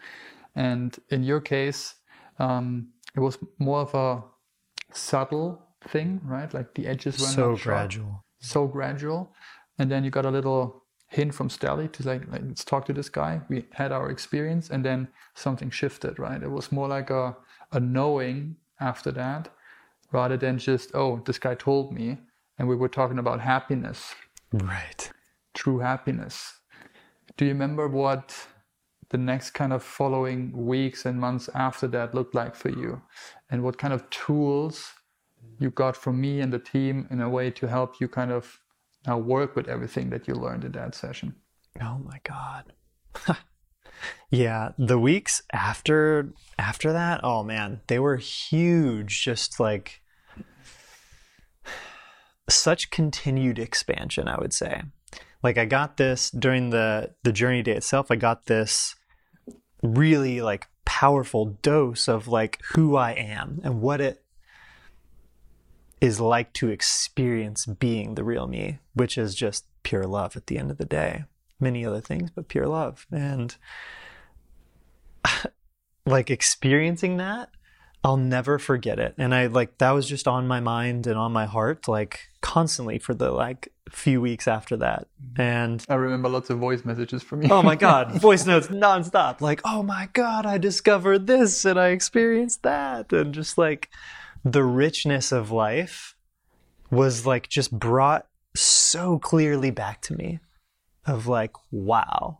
[0.56, 1.94] And in your case,
[2.38, 4.24] um, it was more of a
[4.92, 6.52] subtle thing, right?
[6.52, 8.24] Like the edges were so gradual.
[8.40, 9.32] so gradual.
[9.78, 12.92] And then you got a little hint from Stelly to like, like, let's talk to
[12.92, 13.40] this guy.
[13.48, 16.42] We had our experience, and then something shifted, right?
[16.42, 17.36] It was more like a
[17.72, 19.48] a knowing after that,
[20.12, 22.18] rather than just oh, this guy told me,
[22.58, 24.14] and we were talking about happiness,
[24.52, 25.10] Right.
[25.54, 26.60] true happiness.
[27.36, 28.34] Do you remember what
[29.10, 33.00] the next kind of following weeks and months after that looked like for you,
[33.50, 34.92] and what kind of tools
[35.58, 38.58] you got from me and the team in a way to help you kind of
[39.06, 41.34] now work with everything that you learned in that session?
[41.80, 42.72] Oh my god.
[44.30, 50.02] yeah, the weeks after after that, oh man, they were huge just like
[52.48, 54.82] such continued expansion, I would say.
[55.46, 58.96] Like I got this during the the journey day itself, I got this
[59.80, 64.24] really like powerful dose of like who I am and what it
[66.00, 70.58] is like to experience being the real me, which is just pure love at the
[70.58, 71.26] end of the day.
[71.60, 73.06] Many other things, but pure love.
[73.12, 73.54] And
[76.06, 77.50] like experiencing that,
[78.02, 79.14] I'll never forget it.
[79.16, 82.98] And I like that was just on my mind and on my heart, like constantly
[82.98, 85.06] for the like few weeks after that.
[85.22, 85.40] Mm-hmm.
[85.40, 87.48] And I remember lots of voice messages from you.
[87.50, 89.40] oh my god, voice notes nonstop.
[89.40, 93.90] Like, oh my god, I discovered this and I experienced that, and just like
[94.44, 96.14] the richness of life
[96.90, 100.40] was like just brought so clearly back to me.
[101.06, 102.38] Of like, wow,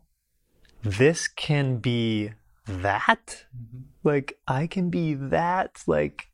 [0.83, 2.33] this can be
[2.67, 3.45] that.
[3.57, 3.83] Mm-hmm.
[4.03, 5.85] Like, I can be that.
[5.87, 6.29] Like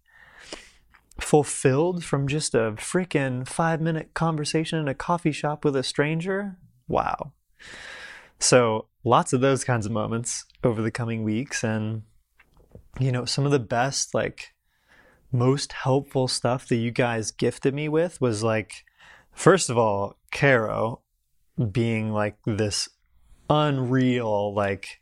[1.22, 6.56] fulfilled from just a freaking five minute conversation in a coffee shop with a stranger.
[6.88, 7.32] Wow.
[8.38, 11.62] So lots of those kinds of moments over the coming weeks.
[11.62, 12.02] And,
[12.98, 14.52] you know, some of the best, like,
[15.30, 18.85] most helpful stuff that you guys gifted me with was like,
[19.32, 21.00] first of all, Caro
[21.70, 22.88] being like this
[23.48, 24.98] unreal, like,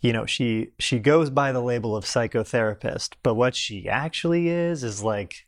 [0.00, 4.82] you know, she she goes by the label of psychotherapist, but what she actually is
[4.82, 5.46] is like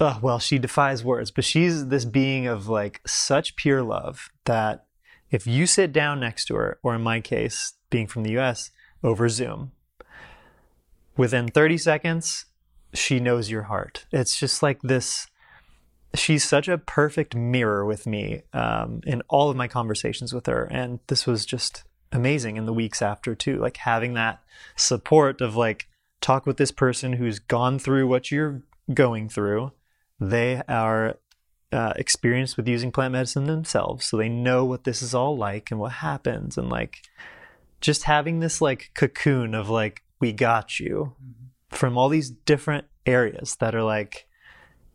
[0.00, 4.86] oh, well, she defies words, but she's this being of like such pure love that
[5.30, 8.70] if you sit down next to her, or in my case, being from the US,
[9.04, 9.72] over Zoom,
[11.16, 12.46] within 30 seconds,
[12.94, 14.06] she knows your heart.
[14.10, 15.28] It's just like this.
[16.14, 20.64] She's such a perfect mirror with me um, in all of my conversations with her.
[20.64, 23.58] And this was just amazing in the weeks after, too.
[23.58, 24.40] Like having that
[24.74, 25.86] support of like,
[26.20, 29.72] talk with this person who's gone through what you're going through
[30.20, 31.16] they are
[31.72, 35.70] uh, experienced with using plant medicine themselves, so they know what this is all like
[35.70, 36.98] and what happens, and like
[37.80, 41.76] just having this like cocoon of like we got you mm-hmm.
[41.76, 44.26] from all these different areas that are like,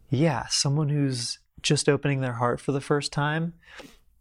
[0.10, 3.54] yeah, someone who's just opening their heart for the first time,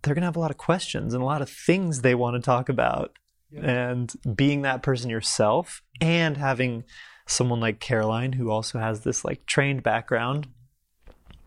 [0.02, 2.40] they're gonna have a lot of questions and a lot of things they want to
[2.40, 3.12] talk about,
[3.60, 6.84] and being that person yourself and having
[7.26, 10.46] someone like Caroline who also has this like trained background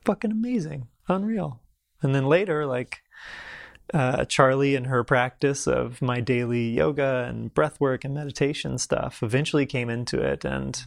[0.08, 1.60] fucking amazing, unreal.
[2.02, 3.04] And then later, like
[3.94, 9.22] uh, Charlie and her practice of my daily yoga and breath work and meditation stuff
[9.22, 10.46] eventually came into it.
[10.46, 10.82] And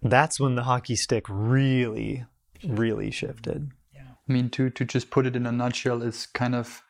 [0.00, 2.24] that's when the hockey stick really,
[2.64, 3.72] really shifted.
[3.92, 4.12] Yeah.
[4.28, 6.82] I mean, to, to just put it in a nutshell, it's kind of,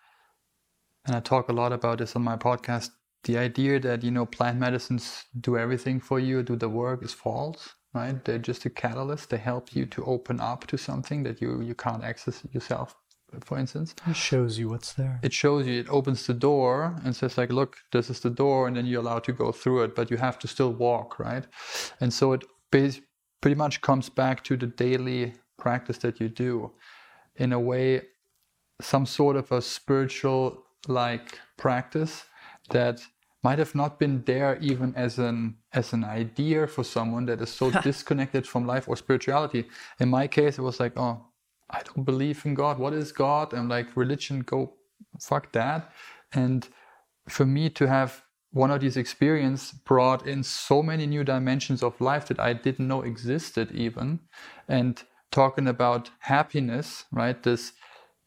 [1.07, 2.91] and I talk a lot about this on my podcast,
[3.25, 7.15] the idea that, you know, plant medicines do everything for you, do the work is
[7.15, 8.25] false right?
[8.25, 9.31] They're just a catalyst.
[9.31, 12.95] They help you to open up to something that you, you can't access yourself,
[13.41, 13.95] for instance.
[14.07, 15.19] It shows you what's there.
[15.23, 18.69] It shows you, it opens the door and says like, look, this is the door.
[18.69, 21.45] And then you're allowed to go through it, but you have to still walk, right?
[22.01, 26.73] And so it pretty much comes back to the daily practice that you do
[27.37, 28.03] in a way,
[28.81, 32.25] some sort of a spiritual like practice
[32.71, 33.01] that
[33.43, 37.51] might have not been there even as an as an idea for someone that is
[37.51, 39.65] so disconnected from life or spirituality.
[39.99, 41.27] In my case, it was like, oh,
[41.71, 42.79] I don't believe in God.
[42.79, 43.53] What is God?
[43.53, 44.75] And like religion, go
[45.21, 45.93] fuck that.
[46.33, 46.69] And
[47.29, 48.23] for me to have
[48.53, 52.89] one of these experiences brought in so many new dimensions of life that I didn't
[52.89, 54.21] know existed even.
[54.69, 57.41] And talking about happiness, right?
[57.41, 57.73] This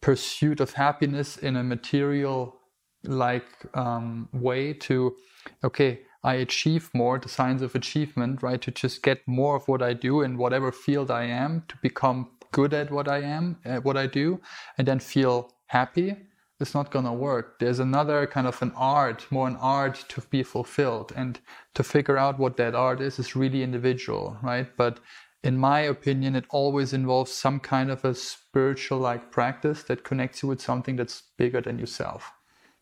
[0.00, 2.56] pursuit of happiness in a material
[3.04, 5.14] like um, way to,
[5.62, 8.60] okay, I achieve more, the signs of achievement, right?
[8.62, 12.30] To just get more of what I do in whatever field I am, to become
[12.52, 14.40] good at what I am, at what I do,
[14.78, 16.16] and then feel happy
[16.60, 17.58] it's not going to work.
[17.58, 21.12] There's another kind of an art, more an art to be fulfilled.
[21.16, 21.40] And
[21.74, 24.68] to figure out what that art is, is really individual, right?
[24.76, 25.00] But
[25.42, 30.42] in my opinion, it always involves some kind of a spiritual like practice that connects
[30.42, 32.32] you with something that's bigger than yourself.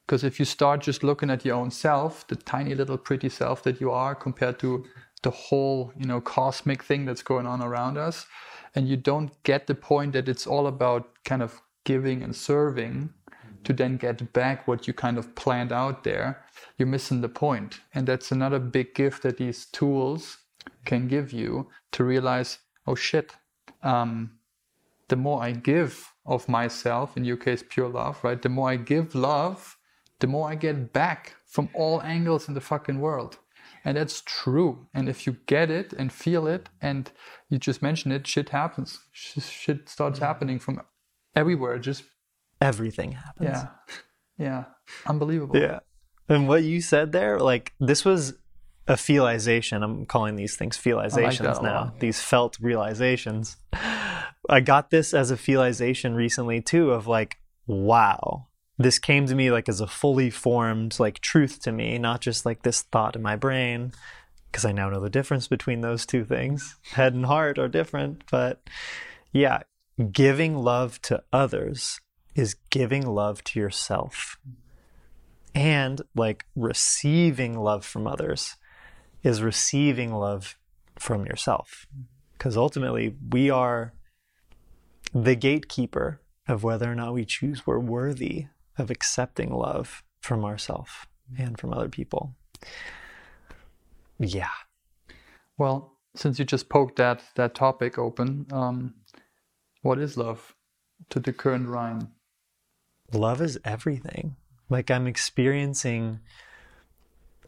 [0.06, 3.62] Because if you start just looking at your own self, the tiny little pretty self
[3.62, 4.84] that you are compared to
[5.22, 8.26] the whole, you know, cosmic thing that's going on around us,
[8.74, 13.12] and you don't get the point that it's all about kind of giving and serving,
[13.64, 16.44] to then get back what you kind of planned out there,
[16.76, 17.80] you're missing the point.
[17.94, 20.38] And that's another big gift that these tools
[20.84, 23.36] can give you to realize, oh shit,
[23.82, 24.32] um,
[25.08, 28.40] the more I give of myself, in your case, pure love, right?
[28.40, 29.76] The more I give love,
[30.22, 33.38] the more I get back from all angles in the fucking world.
[33.84, 34.86] And that's true.
[34.94, 37.10] And if you get it and feel it, and
[37.48, 39.00] you just mentioned it, shit happens.
[39.10, 40.24] Shit starts mm-hmm.
[40.24, 40.80] happening from
[41.34, 42.04] everywhere just
[42.60, 43.48] everything happens.
[43.50, 43.66] Yeah.
[44.38, 44.64] Yeah.
[45.06, 45.58] Unbelievable.
[45.58, 45.80] Yeah.
[46.28, 48.34] And what you said there, like this was
[48.86, 49.82] a feelization.
[49.82, 51.94] I'm calling these things feelizations like now.
[51.98, 53.56] These felt realizations.
[54.48, 58.46] I got this as a feelization recently too of like, wow.
[58.82, 62.44] This came to me like as a fully formed like truth to me, not just
[62.44, 63.92] like this thought in my brain,
[64.50, 66.74] because I now know the difference between those two things.
[66.90, 68.68] Head and heart are different, but
[69.32, 69.60] yeah,
[70.10, 72.00] giving love to others
[72.34, 74.36] is giving love to yourself.
[75.54, 78.56] And like receiving love from others
[79.22, 80.56] is receiving love
[80.98, 81.86] from yourself.
[82.32, 83.92] Because ultimately, we are
[85.14, 88.46] the gatekeeper of whether or not we choose we're worthy
[88.78, 90.90] of accepting love from ourselves
[91.38, 92.34] and from other people.
[94.18, 94.50] Yeah.
[95.58, 98.94] Well, since you just poked that that topic open, um,
[99.82, 100.54] what is love
[101.10, 102.08] to the current Ryan?
[103.14, 104.36] love is everything.
[104.68, 106.20] Like I'm experiencing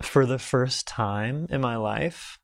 [0.03, 2.39] for the first time in my life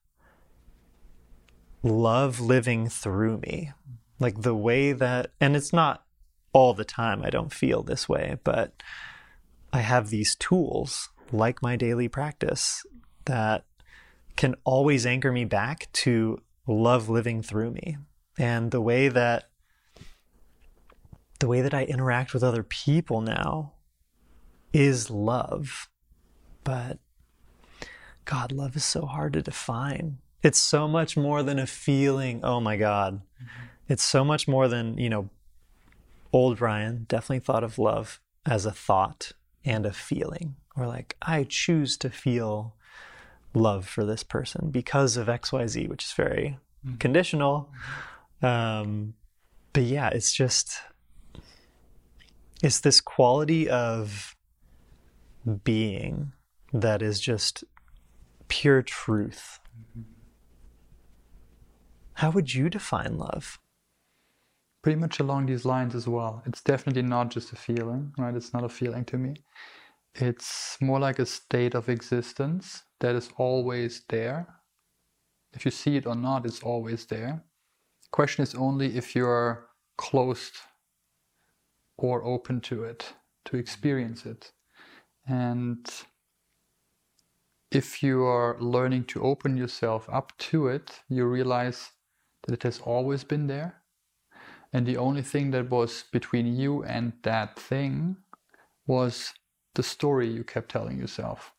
[1.82, 3.72] love living through me.
[4.18, 6.04] Like the way that, and it's not
[6.52, 8.82] all the time I don't feel this way, but
[9.72, 12.84] I have these tools like my daily practice
[13.26, 13.64] that
[14.36, 17.98] can always anchor me back to love living through me.
[18.38, 19.44] And the way that
[21.40, 23.72] the way that I interact with other people now
[24.72, 25.88] is love.
[26.64, 26.98] But
[28.26, 30.18] God, love is so hard to define.
[30.42, 32.40] It's so much more than a feeling.
[32.44, 33.22] Oh my God.
[33.42, 33.66] Mm-hmm.
[33.88, 35.30] It's so much more than, you know,
[36.32, 39.32] old Ryan definitely thought of love as a thought
[39.64, 42.74] and a feeling, or like, I choose to feel
[43.54, 46.96] love for this person because of XYZ, which is very mm-hmm.
[46.96, 47.70] conditional.
[48.42, 48.46] Mm-hmm.
[48.46, 49.14] Um,
[49.72, 50.80] but yeah, it's just
[52.62, 54.36] it's this quality of
[55.64, 56.32] being
[56.72, 57.64] that is just
[58.48, 59.58] pure truth.
[62.14, 63.58] How would you define love?
[64.82, 66.42] Pretty much along these lines as well.
[66.46, 68.34] It's definitely not just a feeling, right?
[68.34, 69.34] It's not a feeling to me.
[70.14, 74.48] It's more like a state of existence that is always there.
[75.52, 77.44] If you see it or not, it's always there.
[78.02, 79.68] The question is only if you're
[79.98, 80.54] closed
[81.98, 83.12] or open to it,
[83.44, 84.52] to experience it.
[85.26, 85.86] And
[87.70, 91.90] if you are learning to open yourself up to it, you realize
[92.46, 93.79] that it has always been there.
[94.72, 98.16] And the only thing that was between you and that thing
[98.86, 99.32] was
[99.74, 101.52] the story you kept telling yourself.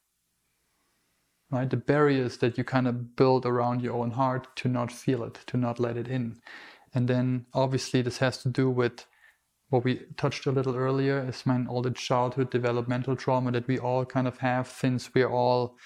[1.49, 1.69] Right?
[1.69, 5.39] The barriers that you kind of build around your own heart to not feel it,
[5.47, 6.39] to not let it in.
[6.93, 9.05] And then obviously this has to do with
[9.71, 13.79] what we touched a little earlier is my all the childhood developmental trauma that we
[13.79, 15.77] all kind of have since we're all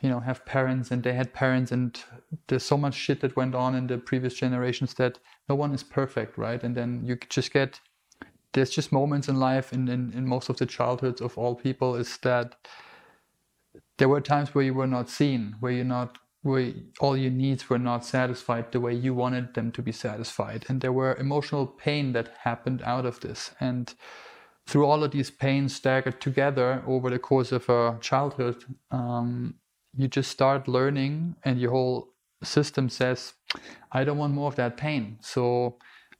[0.00, 2.04] you know have parents and they had parents and
[2.46, 5.18] there's so much shit that went on in the previous generations that
[5.48, 6.62] no one is perfect right?
[6.62, 7.80] And then you just get
[8.52, 11.96] there's just moments in life in, in, in most of the childhoods of all people
[11.96, 12.54] is that
[13.98, 17.70] there were times where you were not seen where you're not where all your needs
[17.70, 20.66] were not satisfied the way you wanted them to be satisfied.
[20.68, 23.52] And there were emotional pain that happened out of this.
[23.60, 23.92] And
[24.66, 29.54] through all of these pains staggered together over the course of a childhood, um,
[29.96, 32.08] you just start learning, and your whole
[32.42, 33.32] system says,
[33.92, 35.18] I don't want more of that pain.
[35.20, 35.78] So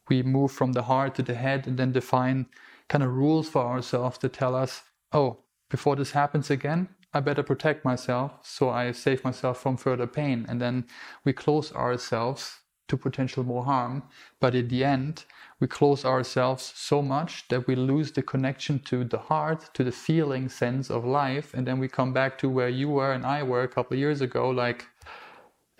[0.09, 2.47] we move from the heart to the head and then define
[2.89, 4.82] kind of rules for ourselves to tell us,
[5.12, 5.39] oh,
[5.70, 10.47] before this happens again, I better protect myself so I save myself from further pain.
[10.49, 10.87] And then
[11.24, 12.59] we close ourselves
[12.89, 14.03] to potential more harm.
[14.41, 15.24] But in the end,
[15.61, 19.93] we close ourselves so much that we lose the connection to the heart, to the
[19.93, 21.55] feeling sense of life.
[21.55, 24.01] And then we come back to where you were and I were a couple of
[24.01, 24.87] years ago like,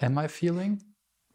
[0.00, 0.82] am I feeling?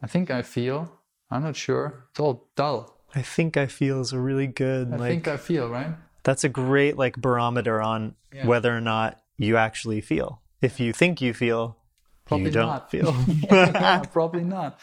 [0.01, 0.91] I think I feel.
[1.31, 2.05] I'm not sure.
[2.11, 2.97] It's all dull.
[3.15, 4.93] I think I feel is a really good.
[4.93, 5.93] I like, think I feel, right?
[6.23, 8.45] That's a great like barometer on Yeah.
[8.47, 10.41] whether or not you actually feel.
[10.61, 11.77] If you think you feel,
[12.25, 12.91] Probably you don't not.
[12.91, 13.15] feel.
[13.51, 14.79] yeah, probably not.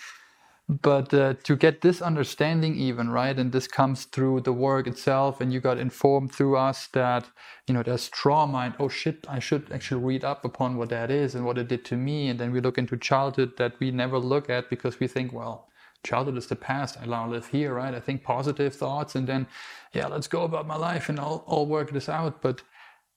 [0.68, 5.40] But uh, to get this understanding, even right, and this comes through the work itself,
[5.40, 7.30] and you got informed through us that
[7.68, 11.08] you know there's trauma, and oh shit, I should actually read up upon what that
[11.12, 13.92] is and what it did to me, and then we look into childhood that we
[13.92, 15.68] never look at because we think, well,
[16.04, 16.98] childhood is the past.
[17.00, 17.94] I now live here, right?
[17.94, 19.46] I think positive thoughts, and then
[19.94, 22.42] yeah, let's go about my life, and I'll I'll work this out.
[22.42, 22.62] But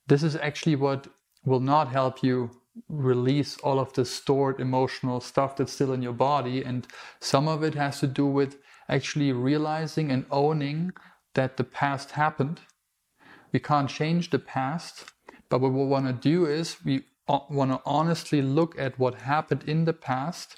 [0.07, 1.07] this is actually what
[1.45, 2.51] will not help you
[2.87, 6.63] release all of the stored emotional stuff that's still in your body.
[6.63, 6.87] And
[7.19, 8.57] some of it has to do with
[8.87, 10.91] actually realizing and owning
[11.35, 12.61] that the past happened.
[13.51, 15.11] We can't change the past,
[15.49, 19.15] but what we want to do is we uh, want to honestly look at what
[19.15, 20.55] happened in the past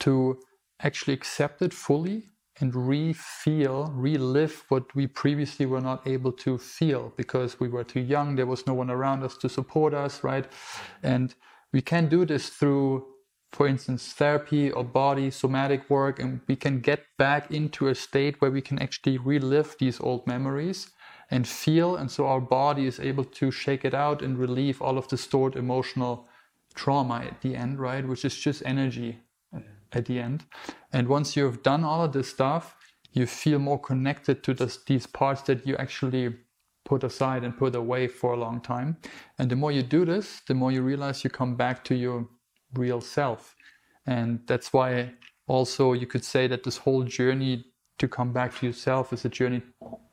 [0.00, 0.40] to
[0.80, 2.24] actually accept it fully
[2.60, 8.00] and re-feel, relive what we previously were not able to feel because we were too
[8.00, 8.36] young.
[8.36, 10.46] There was no one around us to support us, right?
[11.02, 11.34] And
[11.74, 13.04] we can do this through,
[13.50, 18.40] for instance, therapy or body somatic work, and we can get back into a state
[18.40, 20.92] where we can actually relive these old memories
[21.32, 21.96] and feel.
[21.96, 25.16] And so our body is able to shake it out and relieve all of the
[25.16, 26.28] stored emotional
[26.76, 28.06] trauma at the end, right?
[28.06, 29.18] Which is just energy
[29.92, 30.44] at the end.
[30.92, 32.76] And once you've done all of this stuff,
[33.12, 36.36] you feel more connected to this, these parts that you actually
[36.84, 38.96] put aside and put away for a long time.
[39.38, 42.28] And the more you do this, the more you realize you come back to your
[42.74, 43.54] real self.
[44.06, 45.14] And that's why
[45.46, 47.64] also you could say that this whole journey
[47.98, 49.62] to come back to yourself is a journey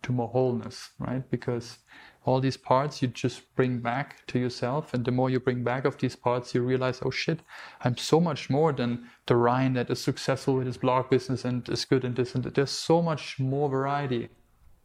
[0.04, 1.30] to more wholeness, right?
[1.30, 1.80] Because
[2.24, 5.86] all these parts you just bring back to yourself and the more you bring back
[5.86, 7.40] of these parts you realize oh shit
[7.84, 11.68] i'm so much more than the ryan that is successful with his blog business and
[11.70, 14.30] is good in this and that there's so much more variety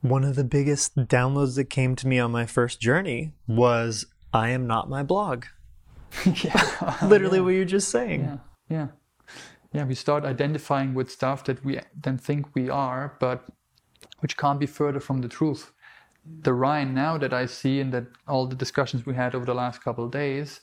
[0.00, 4.50] One of the biggest downloads that came to me on my first journey was I
[4.50, 5.46] am not my blog.
[6.26, 6.96] yeah.
[7.02, 8.20] Literally what you're just saying.
[8.20, 8.38] yeah.
[8.68, 8.88] Yeah.
[9.72, 13.44] Yeah we start identifying with stuff that we then think we are but
[14.20, 15.72] which can't be further from the truth.
[16.42, 19.54] The Ryan now that I see and that all the discussions we had over the
[19.54, 20.60] last couple of days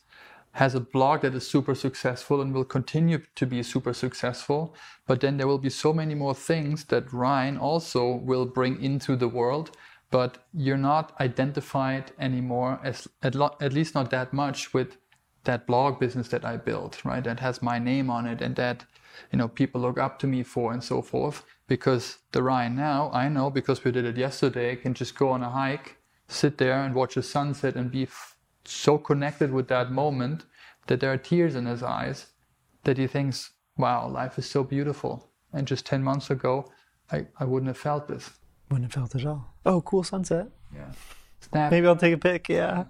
[0.54, 4.76] has a blog that is super successful and will continue to be super successful.
[5.08, 9.16] But then there will be so many more things that Ryan also will bring into
[9.16, 9.72] the world.
[10.12, 14.98] But you're not identified anymore as at, lo- at least not that much with
[15.46, 17.24] that blog business that I built, right?
[17.24, 18.86] That has my name on it and that
[19.32, 21.44] you know people look up to me for and so forth.
[21.68, 25.42] Because the Ryan now, I know because we did it yesterday, can just go on
[25.42, 25.98] a hike,
[26.28, 28.08] sit there and watch a sunset and be
[28.66, 30.46] so connected with that moment
[30.88, 32.28] that there are tears in his eyes
[32.84, 35.30] that he thinks, wow, life is so beautiful.
[35.54, 36.72] And just 10 months ago,
[37.12, 38.32] I, I wouldn't have felt this.
[38.70, 39.54] Wouldn't have felt it all.
[39.66, 40.48] Oh, cool sunset.
[40.74, 40.92] Yeah.
[41.40, 41.72] Snap.
[41.72, 42.50] Maybe I'll take a pic.
[42.50, 42.86] Yeah.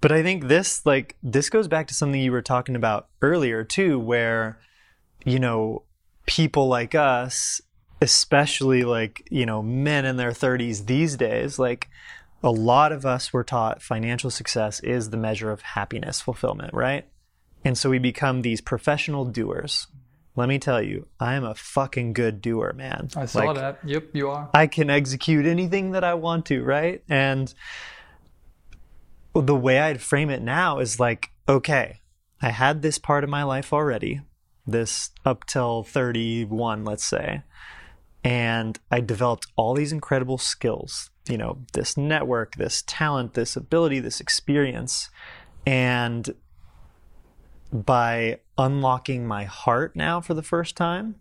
[0.00, 3.62] But I think this, like, this goes back to something you were talking about earlier,
[3.62, 4.58] too, where,
[5.24, 5.84] you know,
[6.26, 7.60] people like us,
[8.00, 11.88] especially like, you know, men in their 30s these days, like,
[12.42, 17.06] a lot of us were taught financial success is the measure of happiness, fulfillment, right?
[17.64, 19.86] And so we become these professional doers.
[20.34, 23.08] Let me tell you, I am a fucking good doer, man.
[23.14, 23.78] I saw Like, that.
[23.84, 24.50] Yep, you are.
[24.54, 27.04] I can execute anything that I want to, right?
[27.08, 27.52] And
[29.34, 32.00] the way I'd frame it now is like, okay,
[32.40, 34.22] I had this part of my life already,
[34.66, 37.42] this up till 31, let's say,
[38.24, 44.00] and I developed all these incredible skills, you know, this network, this talent, this ability,
[44.00, 45.10] this experience.
[45.66, 46.34] And
[47.72, 51.16] by unlocking my heart now for the first time,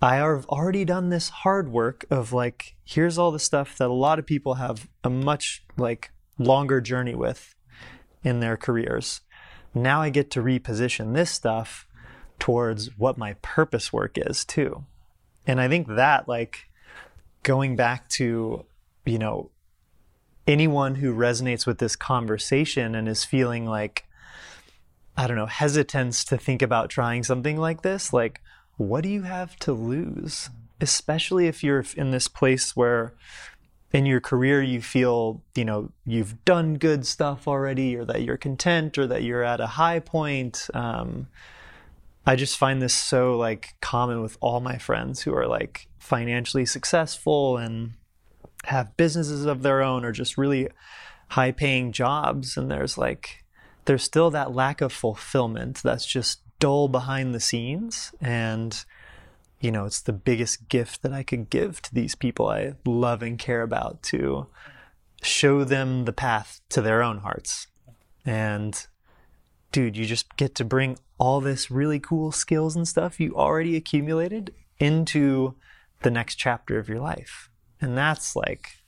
[0.00, 3.92] I have already done this hard work of like, here's all the stuff that a
[3.92, 7.54] lot of people have a much like longer journey with
[8.22, 9.22] in their careers.
[9.74, 11.86] Now I get to reposition this stuff
[12.38, 14.84] towards what my purpose work is too.
[15.48, 16.68] And I think that like
[17.42, 18.64] going back to,
[19.04, 19.50] you know,
[20.46, 24.04] anyone who resonates with this conversation and is feeling like,
[25.16, 28.40] I don't know, hesitance to think about trying something like this, like,
[28.76, 30.50] what do you have to lose?
[30.80, 33.14] Especially if you're in this place where
[33.92, 38.36] in your career you feel, you know, you've done good stuff already, or that you're
[38.36, 40.68] content, or that you're at a high point.
[40.74, 41.26] Um,
[42.28, 46.66] I just find this so like common with all my friends who are like financially
[46.66, 47.94] successful and
[48.64, 50.68] have businesses of their own or just really
[51.28, 53.44] high paying jobs and there's like
[53.86, 58.12] there's still that lack of fulfillment that's just dull behind the scenes.
[58.20, 58.84] And
[59.58, 63.22] you know it's the biggest gift that I could give to these people I love
[63.22, 64.48] and care about to
[65.22, 67.68] show them the path to their own hearts.
[68.26, 68.86] And
[69.72, 73.76] dude you just get to bring all this really cool skills and stuff you already
[73.76, 75.54] accumulated into
[76.02, 77.50] the next chapter of your life.
[77.80, 78.78] And that's like,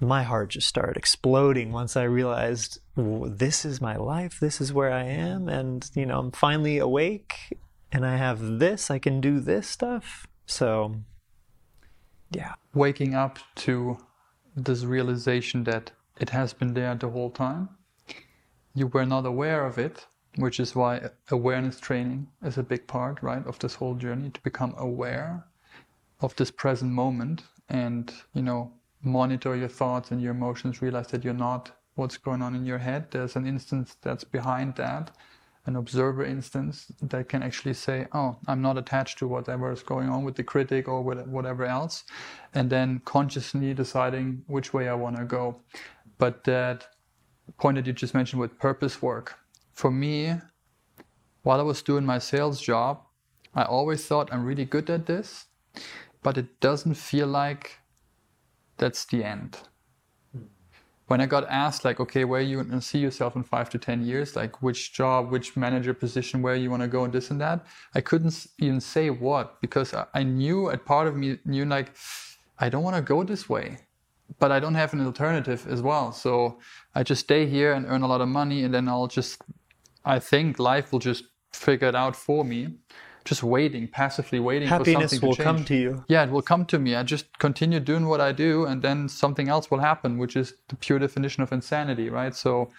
[0.00, 4.92] my heart just started exploding once I realized this is my life, this is where
[4.92, 7.58] I am, and you know, I'm finally awake
[7.92, 10.26] and I have this, I can do this stuff.
[10.46, 10.96] So,
[12.30, 12.54] yeah.
[12.74, 13.98] Waking up to
[14.54, 17.68] this realization that it has been there the whole time,
[18.74, 23.22] you were not aware of it, which is why awareness training is a big part,
[23.22, 25.44] right, of this whole journey to become aware
[26.20, 28.72] of this present moment and, you know,
[29.02, 32.78] monitor your thoughts and your emotions, realize that you're not what's going on in your
[32.78, 33.06] head.
[33.10, 35.10] There's an instance that's behind that,
[35.64, 40.08] an observer instance that can actually say, oh, I'm not attached to whatever is going
[40.08, 42.04] on with the critic or whatever else.
[42.54, 45.56] And then consciously deciding which way I want to go.
[46.18, 46.88] But that
[47.58, 49.38] point that you just mentioned with purpose work,
[49.76, 50.34] for me,
[51.42, 53.02] while I was doing my sales job,
[53.54, 55.46] I always thought I'm really good at this,
[56.22, 57.78] but it doesn't feel like
[58.78, 59.58] that's the end.
[60.32, 60.44] Hmm.
[61.08, 64.34] When I got asked, like, okay, where you see yourself in five to 10 years,
[64.34, 67.66] like which job, which manager position, where you want to go, and this and that,
[67.94, 71.94] I couldn't even say what because I knew, a part of me knew, like,
[72.58, 73.76] I don't want to go this way
[74.38, 76.12] but I don't have an alternative as well.
[76.12, 76.58] So
[76.94, 79.42] I just stay here and earn a lot of money, and then I'll just
[80.06, 82.76] I think life will just figure it out for me.
[83.24, 86.04] Just waiting, passively waiting Happiness for something Happiness will to come to you.
[86.06, 86.94] Yeah, it will come to me.
[86.94, 90.54] I just continue doing what I do, and then something else will happen, which is
[90.68, 92.32] the pure definition of insanity, right?
[92.36, 92.70] So,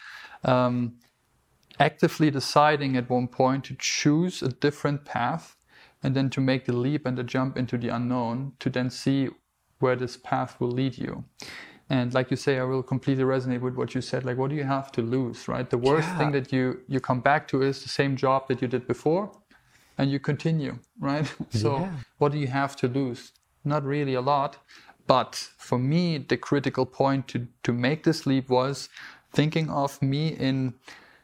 [0.45, 0.93] um,
[1.81, 5.57] actively deciding at one point to choose a different path,
[6.01, 9.27] and then to make the leap and the jump into the unknown, to then see
[9.79, 11.25] where this path will lead you.
[11.89, 14.25] And like you say, I will completely resonate with what you said.
[14.25, 15.69] Like, what do you have to lose, right?
[15.69, 16.17] The worst yeah.
[16.17, 19.31] thing that you you come back to is the same job that you did before,
[19.97, 21.33] and you continue, right?
[21.49, 21.91] so, yeah.
[22.17, 23.31] what do you have to lose?
[23.63, 24.57] Not really a lot.
[25.07, 28.89] But for me, the critical point to to make this leap was
[29.33, 30.73] thinking of me in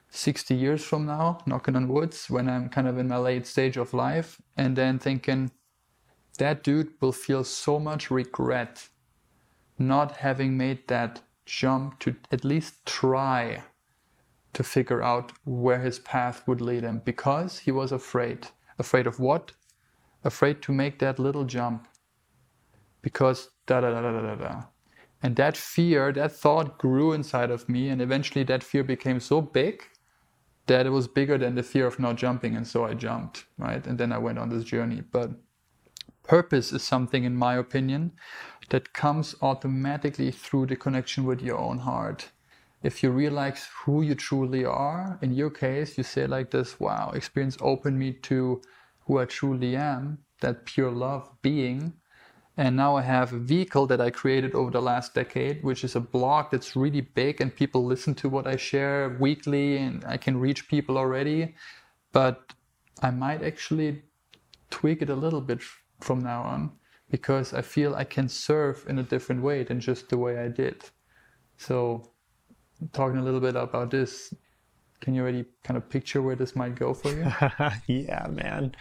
[0.09, 3.77] 60 years from now, knocking on woods, when I'm kind of in my late stage
[3.77, 5.51] of life, and then thinking
[6.37, 8.87] that dude will feel so much regret
[9.87, 13.63] not having made that jump to at least try
[14.53, 18.47] to figure out where his path would lead him because he was afraid.
[18.79, 19.53] Afraid of what?
[20.23, 21.87] Afraid to make that little jump.
[23.01, 24.63] Because da da da da da da.
[25.21, 29.41] And that fear, that thought grew inside of me, and eventually that fear became so
[29.41, 29.83] big
[30.67, 33.85] that it was bigger than the fear of not jumping, and so I jumped, right?
[33.85, 35.01] And then I went on this journey.
[35.01, 35.31] But
[36.23, 38.13] purpose is something, in my opinion,
[38.73, 42.31] that comes automatically through the connection with your own heart.
[42.81, 47.11] If you realize who you truly are, in your case, you say like this, wow,
[47.13, 48.63] experience opened me to
[49.05, 51.93] who I truly am, that pure love being.
[52.57, 55.95] And now I have a vehicle that I created over the last decade, which is
[55.95, 60.17] a blog that's really big and people listen to what I share weekly and I
[60.17, 61.53] can reach people already.
[62.11, 62.53] But
[63.03, 64.01] I might actually
[64.71, 65.61] tweak it a little bit
[65.99, 66.71] from now on
[67.13, 70.47] because I feel I can serve in a different way than just the way I
[70.47, 70.83] did.
[71.57, 72.09] So,
[72.91, 74.33] talking a little bit about this,
[74.99, 77.31] can you already kind of picture where this might go for you?
[78.03, 78.75] yeah, man.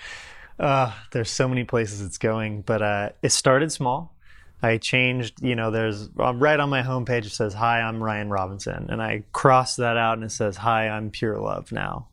[0.58, 4.16] Uh, there's so many places it's going, but uh, it started small.
[4.62, 8.30] I changed, you know, there's uh, right on my homepage it says, Hi, I'm Ryan
[8.30, 8.86] Robinson.
[8.88, 12.08] And I cross that out and it says, Hi, I'm Pure Love now.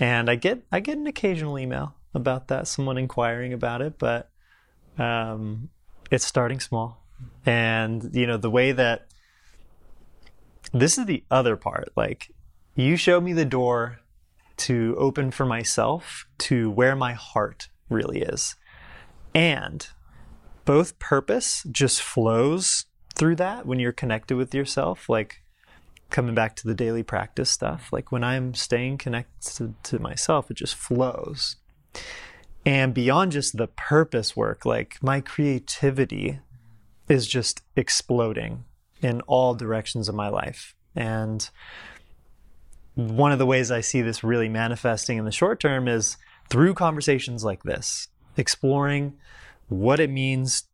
[0.00, 4.31] And I get I get an occasional email about that, someone inquiring about it, but
[4.98, 5.70] um,
[6.10, 7.04] it's starting small.
[7.46, 9.06] And, you know, the way that
[10.72, 11.92] this is the other part.
[11.96, 12.32] Like,
[12.74, 14.00] you show me the door
[14.58, 18.56] to open for myself to where my heart really is.
[19.34, 19.86] And
[20.64, 25.08] both purpose just flows through that when you're connected with yourself.
[25.08, 25.42] Like
[26.10, 30.56] coming back to the daily practice stuff, like when I'm staying connected to myself, it
[30.56, 31.56] just flows.
[32.64, 36.38] And beyond just the purpose work, like my creativity
[37.08, 38.64] is just exploding
[39.00, 40.74] in all directions of my life.
[40.94, 41.48] And
[42.94, 46.16] one of the ways I see this really manifesting in the short term is
[46.48, 49.14] through conversations like this, exploring
[49.68, 50.64] what it means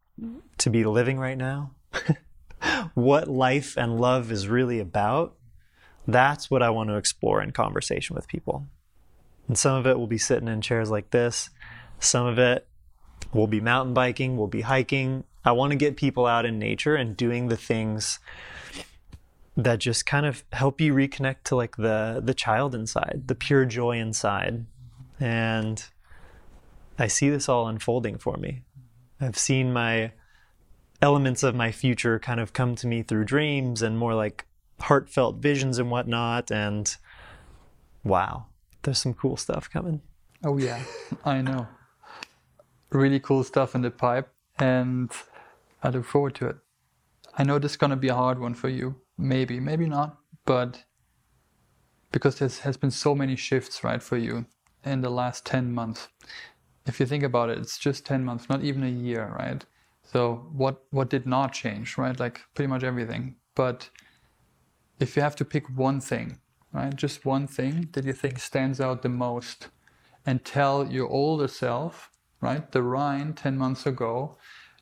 [0.59, 1.71] to be living right now,
[2.95, 5.37] what life and love is really about.
[6.07, 8.67] That's what I want to explore in conversation with people.
[9.47, 11.51] And some of it will be sitting in chairs like this,
[12.01, 12.67] some of it
[13.33, 15.25] will be mountain biking, will be hiking.
[15.45, 18.19] I want to get people out in nature and doing the things
[19.57, 23.65] that just kind of help you reconnect to like the the child inside, the pure
[23.65, 24.67] joy inside.
[25.19, 25.85] And
[26.99, 28.63] I see this all unfolding for me.
[29.21, 30.13] I've seen my
[31.03, 34.47] elements of my future kind of come to me through dreams and more like
[34.81, 36.51] heartfelt visions and whatnot.
[36.51, 36.95] And
[38.05, 38.47] wow,
[38.83, 40.03] there's some cool stuff coming.
[40.45, 40.83] Oh, yeah,
[41.25, 41.67] I know.
[42.91, 44.29] Really cool stuff in the pipe.
[44.59, 45.11] And
[45.83, 46.57] I look forward to it.
[47.37, 50.19] I know this is going to be a hard one for you maybe, maybe not,
[50.45, 50.85] but
[52.13, 54.47] because there has been so many shifts, right, for you
[54.85, 56.09] in the last 10 months.
[56.87, 59.63] If you think about it, it's just 10 months, not even a year, right?
[60.05, 62.19] So what what did not change, right?
[62.19, 63.37] Like pretty much everything.
[63.55, 63.91] But
[64.99, 66.39] if you have to pick one thing,
[66.73, 66.97] right?
[66.97, 69.69] Just one thing that you think stands out the most
[70.25, 72.11] and tell your older self,
[72.41, 72.71] right?
[72.73, 74.37] The Ryan 10 months ago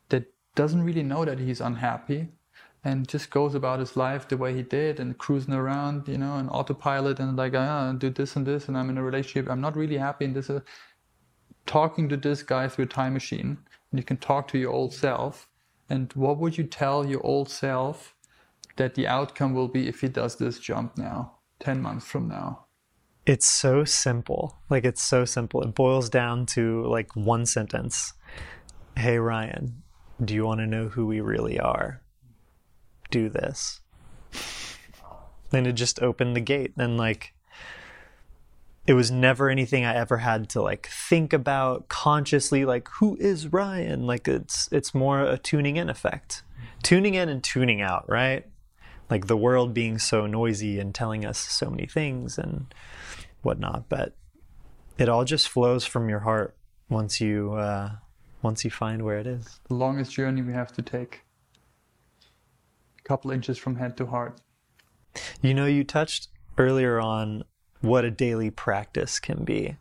[0.08, 2.28] that doesn't really know that he's unhappy
[2.84, 6.36] and just goes about his life the way he did and cruising around, you know,
[6.36, 9.50] and autopilot and like, ah, do this and this, and I'm in a relationship.
[9.50, 10.24] I'm not really happy.
[10.24, 10.62] And this, is
[11.66, 13.58] talking to this guy through a time machine,
[13.90, 15.48] and you can talk to your old self.
[15.90, 18.14] And what would you tell your old self
[18.76, 22.65] that the outcome will be if he does this jump now, 10 months from now?
[23.26, 24.56] It's so simple.
[24.70, 25.62] Like, it's so simple.
[25.62, 28.12] It boils down to like one sentence
[28.96, 29.82] Hey, Ryan,
[30.24, 32.00] do you want to know who we really are?
[33.10, 33.80] do this.
[35.52, 36.72] And it just opened the gate.
[36.76, 37.34] And like,
[38.86, 43.52] it was never anything I ever had to like think about consciously, like, who is
[43.52, 44.06] Ryan?
[44.06, 46.42] Like, it's, it's more a tuning in effect.
[46.82, 48.46] Tuning in and tuning out, right?
[49.08, 52.66] Like the world being so noisy and telling us so many things and
[53.46, 53.88] whatnot.
[53.88, 54.14] But
[54.98, 56.56] it all just flows from your heart
[56.88, 57.92] once you, uh,
[58.42, 59.60] once you find where it is.
[59.68, 61.22] The longest journey we have to take
[62.98, 64.40] A couple inches from head to heart.
[65.40, 66.28] You know, you touched
[66.58, 67.44] earlier on
[67.80, 69.76] what a daily practice can be.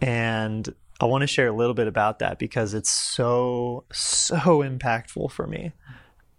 [0.00, 5.30] And I want to share a little bit about that because it's so, so impactful
[5.30, 5.72] for me.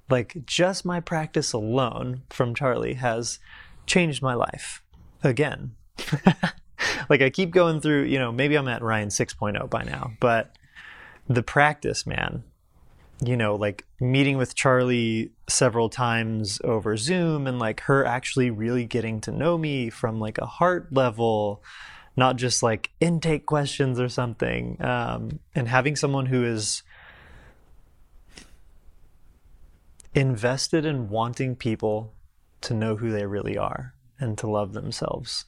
[0.10, 3.40] Like, just my practice alone from Charlie has
[3.86, 4.84] changed my life
[5.24, 5.72] again.
[7.10, 10.56] like, I keep going through, you know, maybe I'm at Ryan 6.0 by now, but
[11.28, 12.44] the practice, man,
[13.24, 18.86] you know, like meeting with Charlie several times over Zoom and like her actually really
[18.86, 21.64] getting to know me from like a heart level,
[22.16, 24.84] not just like intake questions or something.
[24.84, 26.82] Um, and having someone who is
[30.16, 32.14] invested in wanting people
[32.62, 35.46] to know who they really are and to love themselves.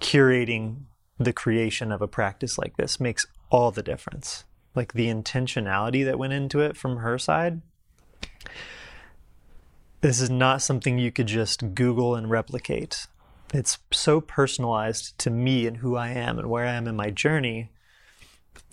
[0.00, 0.82] Curating
[1.18, 4.44] the creation of a practice like this makes all the difference
[4.76, 7.62] like the intentionality that went into it from her side.
[10.02, 13.06] This is not something you could just Google and replicate.
[13.54, 17.10] It's so personalized to me and who I am and where I am in my
[17.10, 17.70] journey.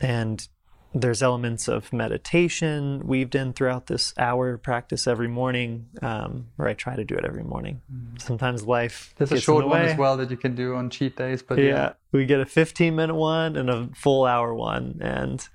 [0.02, 0.46] And
[0.94, 6.74] there's elements of meditation weaved in throughout this hour practice every morning, um, or I
[6.74, 7.82] try to do it every morning.
[7.92, 8.22] Mm.
[8.22, 9.14] Sometimes life.
[9.18, 11.66] There's a short one as well that you can do on cheat days, but yeah,
[11.66, 15.48] yeah, we get a 15 minute one and a full hour one, and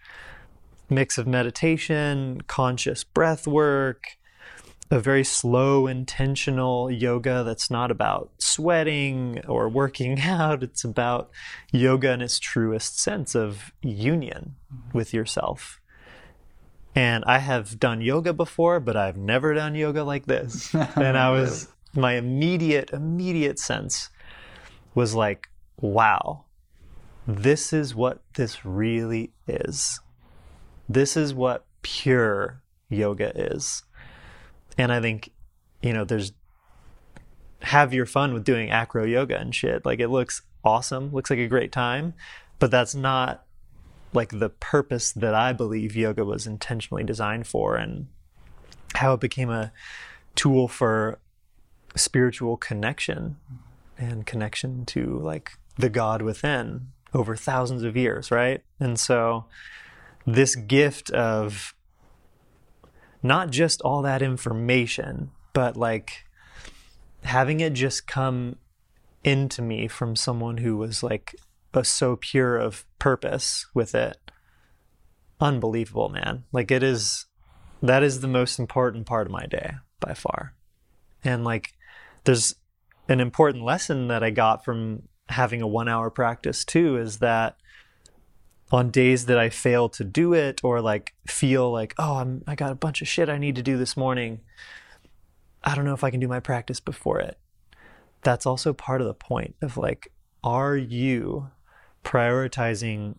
[0.90, 4.17] mix of meditation, conscious breath work,
[4.90, 10.62] a very slow, intentional yoga that's not about sweating or working out.
[10.62, 11.30] It's about
[11.72, 14.56] yoga in its truest sense of union
[14.92, 15.80] with yourself.
[16.94, 20.74] And I have done yoga before, but I've never done yoga like this.
[20.96, 24.08] and I was, my immediate, immediate sense
[24.94, 25.48] was like,
[25.80, 26.44] wow,
[27.26, 30.00] this is what this really is.
[30.88, 33.82] This is what pure yoga is.
[34.78, 35.30] And I think,
[35.82, 36.32] you know, there's
[37.60, 39.84] have your fun with doing acro yoga and shit.
[39.84, 42.14] Like it looks awesome, looks like a great time,
[42.58, 43.44] but that's not
[44.14, 47.76] like the purpose that I believe yoga was intentionally designed for.
[47.76, 48.06] And
[48.94, 49.72] how it became a
[50.34, 51.18] tool for
[51.96, 53.36] spiritual connection
[53.98, 58.62] and connection to like the God within over thousands of years, right?
[58.78, 59.46] And so
[60.26, 61.74] this gift of
[63.22, 66.24] not just all that information, but like
[67.24, 68.56] having it just come
[69.24, 71.34] into me from someone who was like
[71.74, 74.16] a, so pure of purpose with it.
[75.40, 76.44] Unbelievable, man.
[76.52, 77.26] Like it is
[77.82, 80.54] that is the most important part of my day by far.
[81.22, 81.72] And like
[82.24, 82.56] there's
[83.08, 87.56] an important lesson that I got from having a 1 hour practice too is that
[88.70, 92.54] on days that I fail to do it or like feel like, oh, I'm I
[92.54, 94.40] got a bunch of shit I need to do this morning.
[95.64, 97.38] I don't know if I can do my practice before it.
[98.22, 100.12] That's also part of the point of like,
[100.44, 101.50] are you
[102.04, 103.16] prioritizing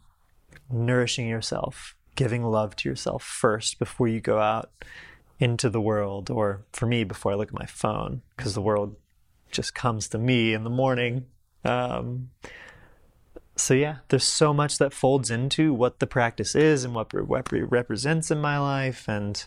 [0.71, 4.71] nourishing yourself, giving love to yourself first before you go out
[5.39, 8.95] into the world, or for me, before I look at my phone, because the world
[9.51, 11.25] just comes to me in the morning.
[11.63, 12.29] Um,
[13.59, 17.69] so yeah, there's so much that folds into what the practice is and what it
[17.69, 19.45] represents in my life, and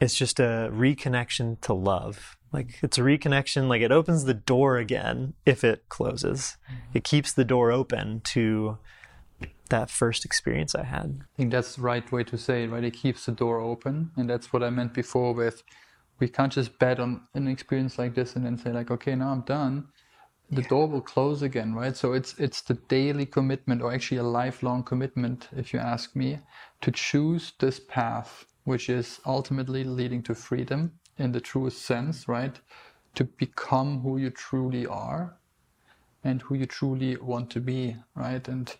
[0.00, 2.36] it's just a reconnection to love.
[2.52, 6.56] Like it's a reconnection, like it opens the door again if it closes.
[6.64, 6.98] Mm-hmm.
[6.98, 8.78] It keeps the door open to
[9.68, 11.20] that first experience I had.
[11.20, 12.84] I think that's the right way to say it, right?
[12.84, 14.12] It keeps the door open.
[14.16, 15.62] And that's what I meant before with
[16.18, 19.28] we can't just bet on an experience like this and then say like, okay, now
[19.28, 19.88] I'm done
[20.50, 20.68] the yeah.
[20.68, 21.96] door will close again right?
[21.96, 26.40] So it's it's the daily commitment or actually a lifelong commitment if you ask me
[26.80, 32.60] to choose this path which is ultimately leading to freedom in the truest sense right?
[33.14, 35.38] To become who you truly are
[36.24, 38.46] and who you truly want to be right?
[38.48, 38.74] And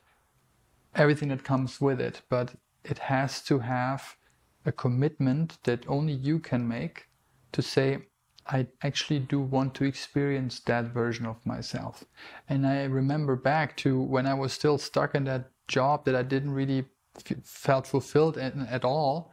[0.94, 2.54] everything that comes with it but
[2.84, 4.16] it has to have
[4.64, 7.08] a commitment that only you can make
[7.52, 8.07] to say
[8.48, 12.04] I actually do want to experience that version of myself.
[12.48, 16.22] And I remember back to when I was still stuck in that job that I
[16.22, 16.86] didn't really
[17.16, 19.32] f- felt fulfilled at, at all.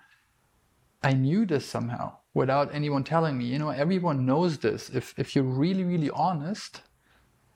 [1.02, 3.46] I knew this somehow without anyone telling me.
[3.46, 4.90] You know, everyone knows this.
[4.90, 6.82] If if you're really really honest,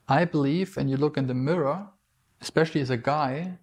[0.08, 1.88] I believe, and you look in the mirror,
[2.40, 3.58] especially as a guy,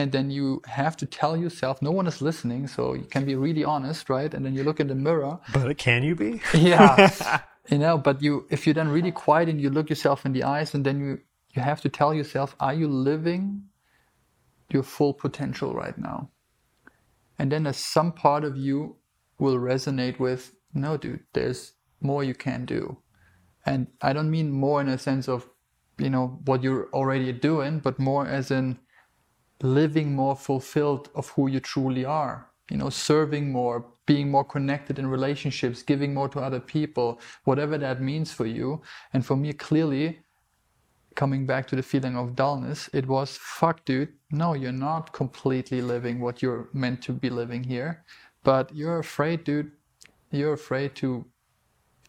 [0.00, 3.34] and then you have to tell yourself no one is listening so you can be
[3.34, 4.32] really honest right?
[4.32, 5.38] And then you look in the mirror.
[5.52, 6.40] But can you be?
[6.54, 7.40] Yeah.
[7.68, 10.42] You know but you if you're then really quiet and you look yourself in the
[10.42, 11.18] eyes and then you
[11.54, 13.42] you have to tell yourself are you living
[14.72, 16.30] your full potential right now?
[17.38, 18.96] And then there's some part of you
[19.38, 22.82] will resonate with no dude there's more you can do.
[23.66, 25.48] And i don't mean more in a sense of
[25.98, 28.78] you know what you're already doing but more as in
[29.62, 34.98] living more fulfilled of who you truly are you know serving more being more connected
[34.98, 38.80] in relationships giving more to other people whatever that means for you.
[39.12, 40.20] And for me clearly
[41.14, 45.82] coming back to the feeling of dullness it was fuck dude no you're not completely
[45.82, 48.04] living what you're meant to be living here
[48.44, 49.72] but you're afraid dude
[50.30, 51.24] you're afraid to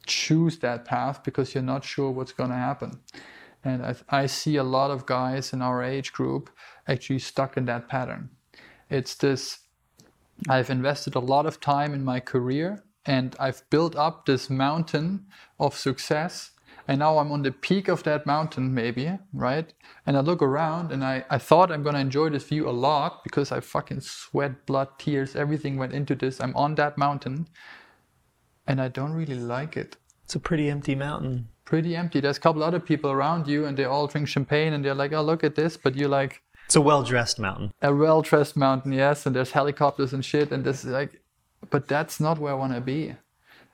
[0.06, 2.91] choose that path because you're not sure what's going to happen
[3.64, 6.49] and I, I see a lot of guys in our age group
[6.88, 8.30] actually stuck in that pattern.
[8.89, 9.59] It's this
[10.49, 15.28] I've invested a lot of time in my career and I've built up this mountain
[15.59, 16.51] of success.
[16.88, 19.72] And now I'm on the peak of that mountain, maybe, right?
[20.05, 23.24] And I look around and I, I thought I'm gonna enjoy this view a lot
[23.24, 26.41] because I fucking sweat, blood, tears, everything went into this.
[26.41, 27.47] I'm on that mountain
[28.66, 29.95] and I don't really like it.
[30.24, 32.20] It's a pretty empty mountain pretty empty.
[32.20, 35.14] There's a couple other people around you, and they all drink champagne, and they're like,
[35.14, 36.34] "Oh, look at this!" But you're like,
[36.66, 39.26] "It's a well-dressed mountain." A well-dressed mountain, yes.
[39.26, 41.22] And there's helicopters and shit, and this is like,
[41.74, 43.16] but that's not where I want to be.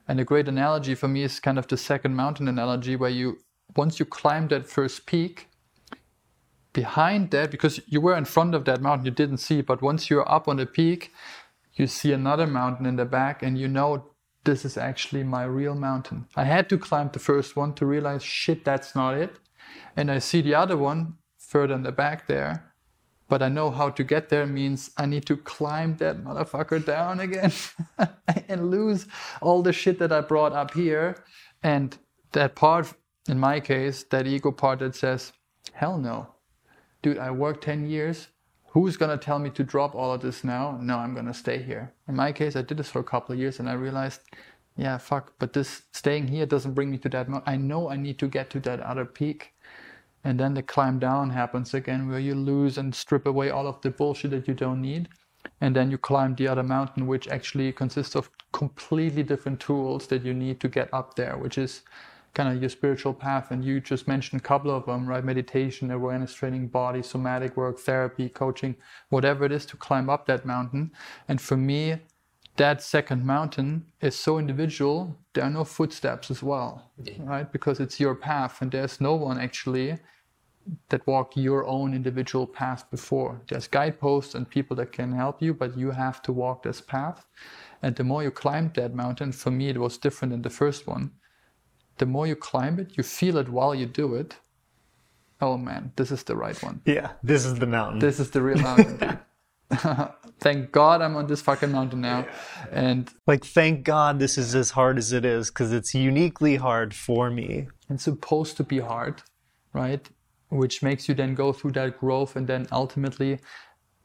[0.07, 3.39] And a great analogy for me is kind of the second mountain analogy, where you
[3.75, 5.47] once you climb that first peak,
[6.73, 10.01] behind that, because you were in front of that mountain, you didn't see, but once
[10.09, 11.11] you're up on the peak,
[11.73, 13.89] you see another mountain in the back, and you know
[14.47, 16.25] this is actually my real mountain.
[16.35, 19.35] I had to climb the first one to realize, shit, that's not it.
[19.97, 22.73] And I see the other one further in the back there,
[23.27, 27.19] but I know how to get there means I need to climb that motherfucker down
[27.19, 27.51] again
[28.47, 29.05] and lose
[29.41, 31.25] all the shit that I brought up here.
[31.61, 31.97] And
[32.31, 32.93] that part,
[33.27, 35.33] in my case, that ego part that says,
[35.73, 36.27] hell no.
[37.01, 38.29] Dude, I worked 10 years
[38.71, 40.77] who's going to tell me to drop all of this now?
[40.81, 41.93] No, I'm going to stay here.
[42.07, 44.21] In my case, I did this for a couple of years and I realized,
[44.77, 47.29] yeah, fuck, but this staying here doesn't bring me to that.
[47.29, 49.53] Mo- I know I need to get to that other peak.
[50.23, 53.81] And then the climb down happens again where you lose and strip away all of
[53.81, 55.09] the bullshit that you don't need.
[55.61, 60.23] and then you climb the other mountain, which actually consists of completely different tools that
[60.23, 61.83] you need to get up there, which is
[62.37, 63.49] kind of your spiritual path.
[63.49, 65.25] And you just mentioned a couple of them, right?
[65.33, 68.75] Meditation, awareness training, body, somatic work, therapy, coaching,
[69.09, 70.91] whatever it is to climb up that mountain.
[71.27, 71.97] And for me,
[72.57, 73.69] that second mountain
[74.01, 77.13] is so individual, there are no footsteps as well, yeah.
[77.33, 77.51] right?
[77.51, 79.97] Because it's your path and there's no one actually
[80.89, 83.41] that walk your own individual path before.
[83.47, 87.25] There's guideposts and people that can help you, but you have to walk this path.
[87.81, 90.85] And the more you climb that mountain, for me, it was different than the first
[90.87, 91.11] one.
[91.97, 94.37] The more you climb it, you feel it while you do it.
[95.41, 96.81] Oh man, this is the right one.
[96.85, 97.99] Yeah, this is the mountain.
[97.99, 99.19] This is the real mountain.
[100.39, 102.25] thank God I'm on this fucking mountain now.
[102.71, 106.95] And like, thank God this is as hard as it is because it's uniquely hard
[106.95, 107.67] for me.
[107.89, 109.21] It's supposed to be hard,
[109.73, 110.07] right?
[110.49, 113.39] which makes you then go through that growth and then ultimately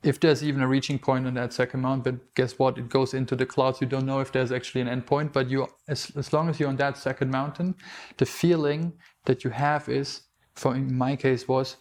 [0.02, 2.78] if there's even a reaching point on that second mount but guess what?
[2.78, 3.80] It goes into the clouds.
[3.80, 6.58] You don't know if there's actually an end point but you as, as long as
[6.58, 7.74] you're on that second mountain
[8.16, 8.92] the feeling
[9.24, 10.22] that you have is
[10.54, 11.76] for in my case was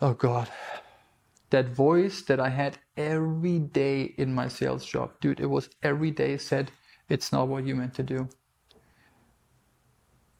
[0.00, 0.48] oh god
[1.50, 5.12] that voice that i had every day in my sales job.
[5.20, 6.70] Dude it was every day said
[7.08, 8.28] it's not what you meant to do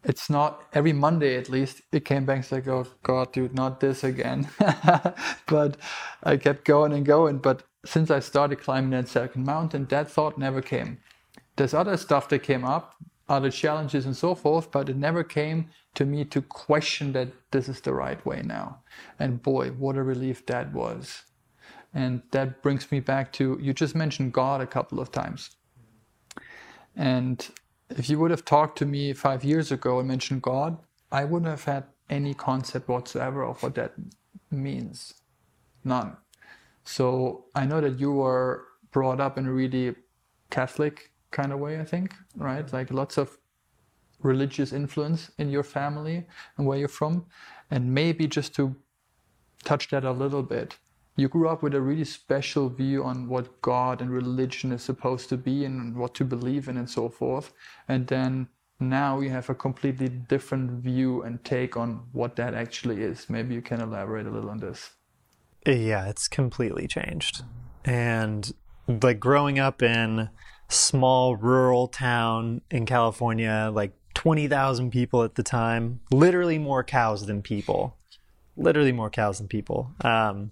[0.05, 1.83] it's not every Monday at least.
[1.91, 4.49] It came back like, oh God, dude, not this again.
[5.47, 5.77] but
[6.23, 7.39] I kept going and going.
[7.39, 10.99] But since I started climbing that second mountain, that thought never came.
[11.57, 12.97] There's other stuff that came up,
[13.29, 17.69] other challenges and so forth, but it never came to me to question that this
[17.69, 18.81] is the right way now.
[19.19, 21.23] And boy, what a relief that was.
[21.95, 25.51] And that brings me back to you just mentioned God a couple of times.
[26.97, 27.49] And
[27.97, 30.79] if you would have talked to me five years ago and mentioned God,
[31.13, 33.93] I wouldn't have had any concept whatsoever of what that
[34.51, 35.15] means.
[35.85, 36.17] None.
[36.85, 39.95] So I know that you were brought up in a really
[40.51, 42.71] Catholic kind of way, I think, right?
[42.73, 43.39] Like lots of
[44.21, 46.27] religious influence in your family
[46.57, 47.27] and where you're from.
[47.71, 48.77] And maybe just to
[49.65, 50.79] touch that a little bit,
[51.17, 55.29] you grew up with a really special view on what God and religion is supposed
[55.29, 57.53] to be and what to believe in and so forth.
[57.87, 58.49] And then
[58.81, 63.31] now you have a completely different view and take on what that actually is.
[63.31, 64.91] Maybe you can elaborate a little on this.
[65.67, 67.43] Yeah, it's completely changed.
[67.85, 68.53] And
[68.89, 70.31] like growing up in
[70.69, 77.41] small rural town in California, like 20,000 people at the time, literally more cows than
[77.41, 77.97] people
[78.57, 79.91] literally more cows than people.
[80.03, 80.51] Um,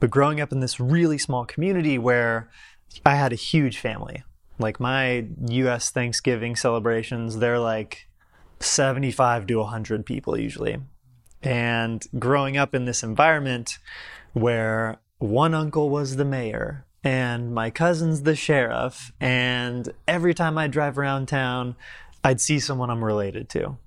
[0.00, 2.50] but growing up in this really small community where
[3.04, 4.24] I had a huge family,
[4.58, 5.90] like my U.S.
[5.90, 8.08] Thanksgiving celebrations, they're like
[8.60, 10.78] 75 to 100 people usually.
[11.42, 13.78] And growing up in this environment
[14.32, 20.66] where one uncle was the mayor and my cousin's the sheriff, and every time I
[20.66, 21.76] drive around town,
[22.24, 23.78] I'd see someone I'm related to.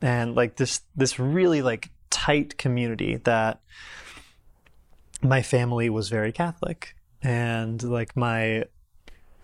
[0.00, 3.60] And like this, this really like tight community that
[5.22, 8.64] my family was very Catholic and like my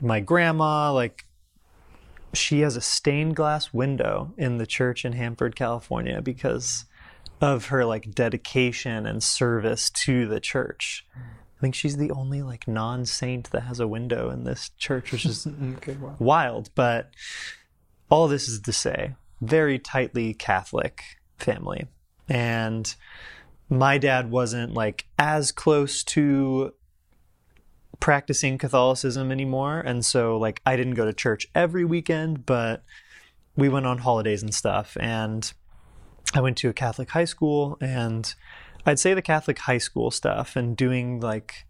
[0.01, 1.25] my grandma like
[2.33, 6.85] she has a stained glass window in the church in Hanford, California because
[7.41, 11.07] of her like dedication and service to the church.
[11.17, 15.25] I think she's the only like non-saint that has a window in this church, which
[15.25, 16.17] is mm, okay, wow.
[16.19, 16.71] wild.
[16.75, 17.11] But
[18.11, 21.03] all this is to say, very tightly Catholic
[21.39, 21.87] family.
[22.29, 22.95] And
[23.69, 26.73] my dad wasn't like as close to
[28.01, 29.81] practicing Catholicism anymore.
[29.81, 32.85] And so, like, I didn't go to church every weekend, but
[33.57, 34.97] we went on holidays and stuff.
[35.01, 35.53] And
[36.35, 38.35] I went to a Catholic high school, and
[38.85, 41.67] I'd say the Catholic high school stuff and doing like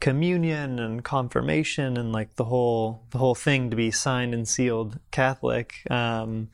[0.00, 4.98] communion and confirmation and like the whole the whole thing to be signed and sealed
[5.10, 6.48] Catholic um,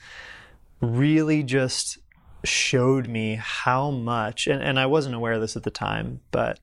[0.80, 1.98] really just
[2.44, 6.60] showed me how much, and, and I wasn't aware of this at the time, but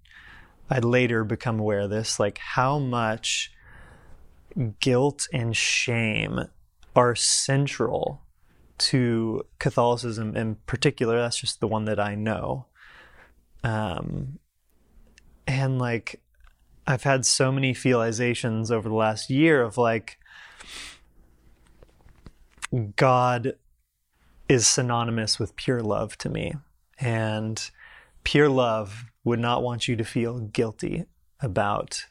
[0.70, 3.52] I'd later become aware of this, like how much
[4.80, 6.40] guilt and shame
[6.96, 8.22] are central
[8.78, 11.20] to Catholicism in particular.
[11.20, 12.68] That's just the one that I know.
[13.64, 14.40] Um,
[15.48, 16.22] and like,
[16.88, 20.18] I've had so many feelizations over the last year of like,
[22.96, 23.56] God
[24.52, 26.54] is synonymous with pure love to me.
[26.99, 27.72] And
[28.26, 31.06] pure love would not want you to feel guilty
[31.39, 32.06] about,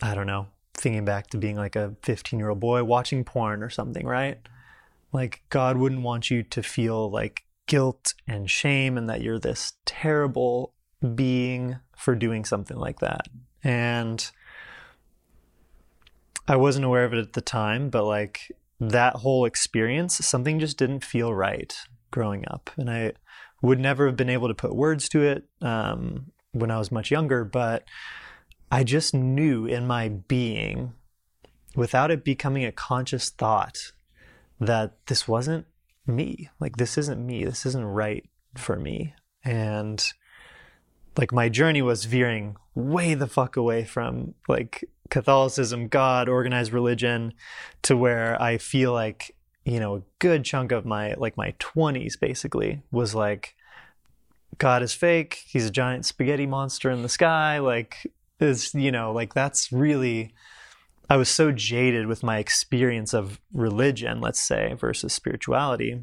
[0.00, 3.64] I don't know, thinking back to being like a 15 year old boy watching porn
[3.64, 4.38] or something, right?
[5.12, 9.72] Like, God wouldn't want you to feel like guilt and shame and that you're this
[9.84, 10.74] terrible
[11.16, 13.26] being for doing something like that.
[13.64, 14.30] And
[16.46, 20.78] I wasn't aware of it at the time, but like that whole experience, something just
[20.78, 21.76] didn't feel right
[22.10, 22.70] growing up.
[22.76, 23.12] And I
[23.60, 27.10] would never have been able to put words to it um, when I was much
[27.10, 27.84] younger, but
[28.70, 30.92] I just knew in my being,
[31.74, 33.78] without it becoming a conscious thought,
[34.60, 35.66] that this wasn't
[36.06, 36.50] me.
[36.60, 37.44] Like, this isn't me.
[37.44, 39.14] This isn't right for me.
[39.44, 40.04] And
[41.18, 47.34] like, my journey was veering way the fuck away from like Catholicism, God, organized religion,
[47.82, 49.34] to where I feel like
[49.68, 53.54] you know, a good chunk of my like my 20s basically was like
[54.56, 55.42] God is fake.
[55.46, 57.58] He's a giant spaghetti monster in the sky.
[57.58, 58.10] Like
[58.40, 60.32] is you know, like that's really
[61.10, 66.02] I was so jaded with my experience of religion, let's say, versus spirituality.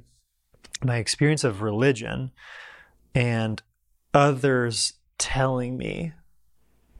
[0.83, 2.31] My experience of religion
[3.15, 3.63] and
[4.13, 6.13] others telling me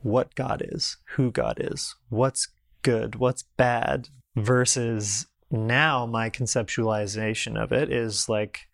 [0.01, 2.49] what God is, who God is, what's
[2.82, 8.68] good, what's bad, versus now my conceptualization of it is like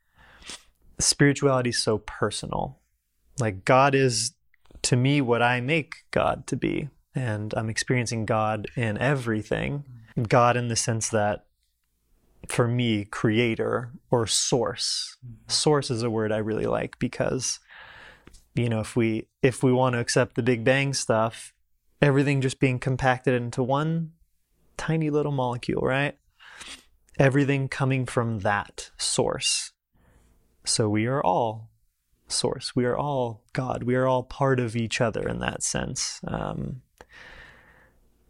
[1.00, 2.80] spirituality is so personal.
[3.40, 4.34] Like God is
[4.84, 6.90] to me what I make God to be.
[7.14, 9.84] And I'm experiencing God in everything.
[10.28, 11.46] God in the sense that
[12.48, 15.18] for me, creator or source.
[15.26, 15.50] Mm-hmm.
[15.50, 17.60] Source is a word I really like because
[18.56, 21.54] you know, if we if we want to accept the Big Bang stuff,
[22.02, 24.12] everything just being compacted into one
[24.78, 26.18] tiny little molecule, right?
[27.20, 29.74] everything coming from that source.
[30.66, 31.70] So we are all
[32.28, 32.76] source.
[32.76, 33.84] We are all God.
[33.84, 36.20] We are all part of each other in that sense.
[36.28, 36.82] Um,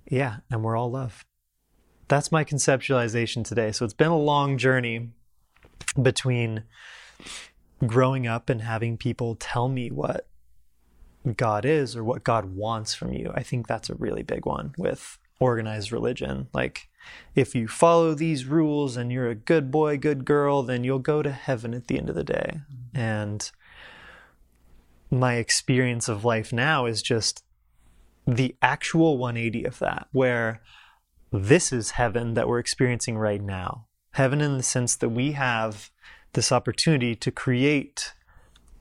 [0.09, 1.25] yeah, and we're all love.
[2.07, 3.71] That's my conceptualization today.
[3.71, 5.11] So it's been a long journey
[6.01, 6.63] between
[7.85, 10.27] growing up and having people tell me what
[11.35, 13.31] God is or what God wants from you.
[13.35, 16.47] I think that's a really big one with organized religion.
[16.53, 16.89] Like,
[17.35, 21.21] if you follow these rules and you're a good boy, good girl, then you'll go
[21.21, 22.61] to heaven at the end of the day.
[22.93, 23.49] And
[25.09, 27.43] my experience of life now is just
[28.27, 30.61] the actual 180 of that, where
[31.31, 33.87] this is heaven that we're experiencing right now.
[34.11, 35.90] Heaven in the sense that we have
[36.33, 38.13] this opportunity to create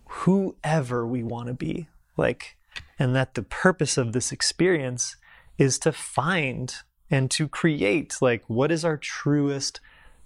[0.09, 1.89] whoever we want to be.
[2.17, 2.57] Like,
[2.99, 5.17] and that the purpose of this experience
[5.59, 6.75] is to find
[7.11, 9.81] and to create like what is our truest,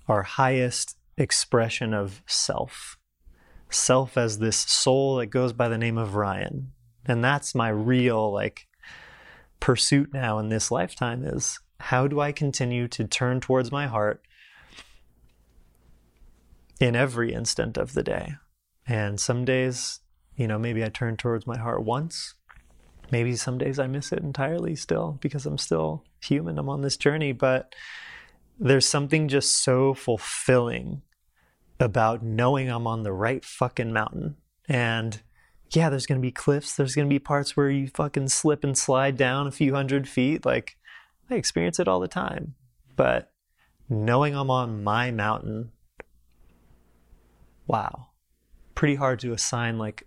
[0.09, 2.99] our highest expression of self.
[3.71, 6.73] Self as this soul that goes by the name of Ryan.
[7.07, 8.67] And that's my real like
[9.61, 14.23] pursuit now in this lifetime is how do I continue to turn towards my heart
[16.81, 18.35] in every instant of the day?
[18.87, 20.01] And some days,
[20.37, 22.35] you know, maybe I turn towards my heart once,
[23.11, 26.59] maybe some days I miss it entirely still because I'm still human.
[26.59, 27.75] I'm on this journey, but
[28.59, 31.03] there's something just so fulfilling
[31.81, 34.37] about knowing I'm on the right fucking mountain.
[34.69, 35.21] And
[35.71, 36.77] yeah, there's going to be cliffs.
[36.77, 40.09] There's going to be parts where you fucking slip and slide down a few hundred
[40.09, 40.47] feet.
[40.47, 40.77] Like,
[41.31, 42.55] I experience it all the time.
[42.97, 43.33] But
[43.89, 45.73] knowing I'm on my mountain,
[47.67, 48.09] wow,
[48.75, 50.07] pretty hard to assign like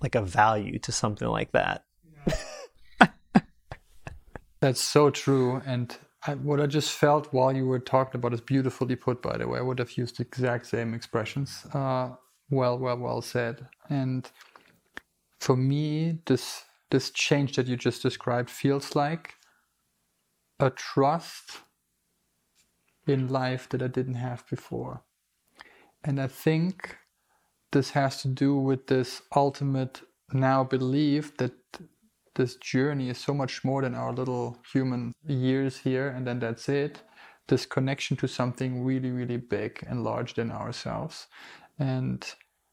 [0.00, 1.84] like a value to something like that.
[4.60, 5.62] That's so true.
[5.66, 5.96] And
[6.26, 9.46] I, what I just felt while you were talking about is beautifully put, by the
[9.46, 9.58] way.
[9.58, 11.64] I would have used the exact same expressions.
[11.72, 12.10] Uh,
[12.50, 13.66] well, well, well said.
[13.88, 14.30] And
[15.40, 19.34] for me, this this change that you just described feels like
[20.60, 21.58] a trust
[23.06, 25.02] in life that I didn't have before.
[26.06, 26.96] And I think
[27.72, 30.02] this has to do with this ultimate
[30.32, 31.52] now belief that
[32.36, 36.68] this journey is so much more than our little human years here and then that's
[36.68, 37.02] it.
[37.48, 41.26] This connection to something really really big and large than ourselves.
[41.78, 42.24] And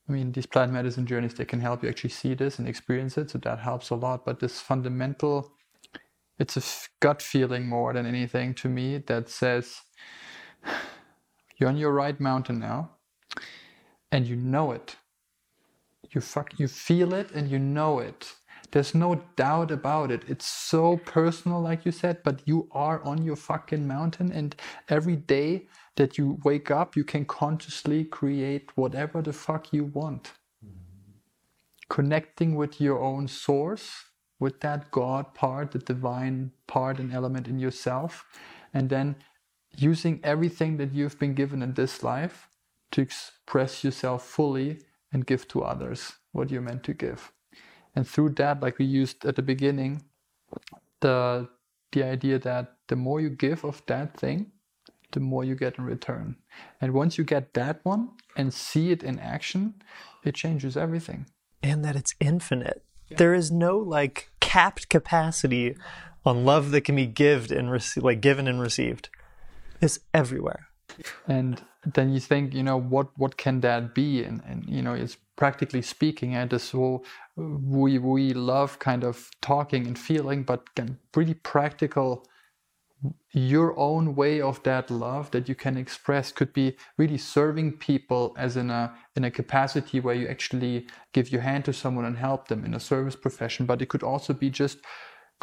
[0.08, 3.18] i mean these plant medicine journeys they can help you actually see this and experience
[3.18, 4.26] it so that helps a lot.
[4.26, 5.52] But this fundamental
[6.38, 6.64] it's a
[7.00, 9.82] gut feeling more than anything to me that says
[11.58, 12.92] you're on your right mountain now
[14.14, 14.96] and you know it
[16.12, 18.34] you fuck you feel it and you know it
[18.74, 20.24] there's no doubt about it.
[20.28, 24.56] It's so personal, like you said, but you are on your fucking mountain, and
[24.90, 30.32] every day that you wake up, you can consciously create whatever the fuck you want.
[31.88, 34.06] Connecting with your own source,
[34.40, 38.26] with that God part, the divine part and element in yourself,
[38.74, 39.16] and then
[39.78, 42.48] using everything that you've been given in this life
[42.94, 44.80] to express yourself fully
[45.12, 47.32] and give to others what you're meant to give.
[47.96, 50.04] And through that, like we used at the beginning,
[51.02, 51.50] the
[51.92, 54.52] the idea that the more you give of that thing,
[55.12, 56.38] the more you get in return.
[56.82, 59.76] And once you get that one and see it in action,
[60.24, 61.28] it changes everything.
[61.62, 62.84] And that it's infinite.
[63.10, 63.18] Yeah.
[63.18, 65.76] There is no like capped capacity
[66.26, 69.10] on love that can be given and received, like given and received.
[69.82, 70.70] It's everywhere.
[71.28, 74.24] And then you think, you know, what what can that be?
[74.24, 77.06] And and you know, it's practically speaking, and this whole
[77.38, 82.26] uh, we we love kind of talking and feeling, but can pretty practical
[83.32, 88.34] your own way of that love that you can express could be really serving people
[88.38, 92.18] as in a in a capacity where you actually give your hand to someone and
[92.18, 94.78] help them in a service profession but it could also be just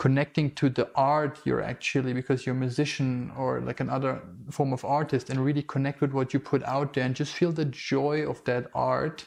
[0.04, 4.84] connecting to the art you're actually because you're a musician or like another form of
[4.84, 8.16] artist and really connect with what you put out there and just feel the joy
[8.32, 9.26] of that art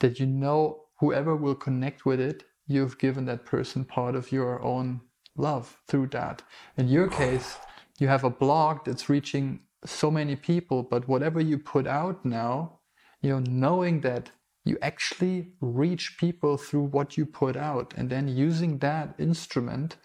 [0.00, 0.60] that you know
[1.00, 5.00] whoever will connect with it you've given that person part of your own
[5.38, 6.42] love through that.
[6.76, 7.56] In your case,
[7.98, 12.80] you have a blog that's reaching so many people, but whatever you put out now,
[13.22, 14.30] you know, knowing that
[14.68, 19.96] you actually reach people through what you put out and then using that instrument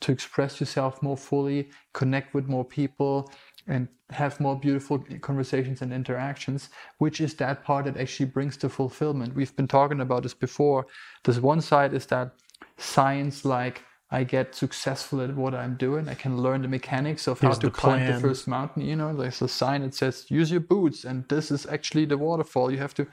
[0.00, 3.30] to express yourself more fully, connect with more people,
[3.66, 8.68] and have more beautiful conversations and interactions, which is that part that actually brings the
[8.68, 9.34] fulfillment.
[9.34, 10.86] We've been talking about this before.
[11.24, 12.32] This one side is that
[12.78, 16.08] science like I get successful at what I'm doing.
[16.08, 18.82] I can learn the mechanics of Here's how to climb the first mountain.
[18.84, 22.18] You know, there's a sign that says use your boots, and this is actually the
[22.18, 22.72] waterfall.
[22.72, 23.06] You have to,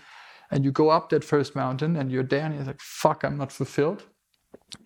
[0.52, 3.38] and you go up that first mountain, and you're there, and you're like, "Fuck, I'm
[3.38, 4.04] not fulfilled."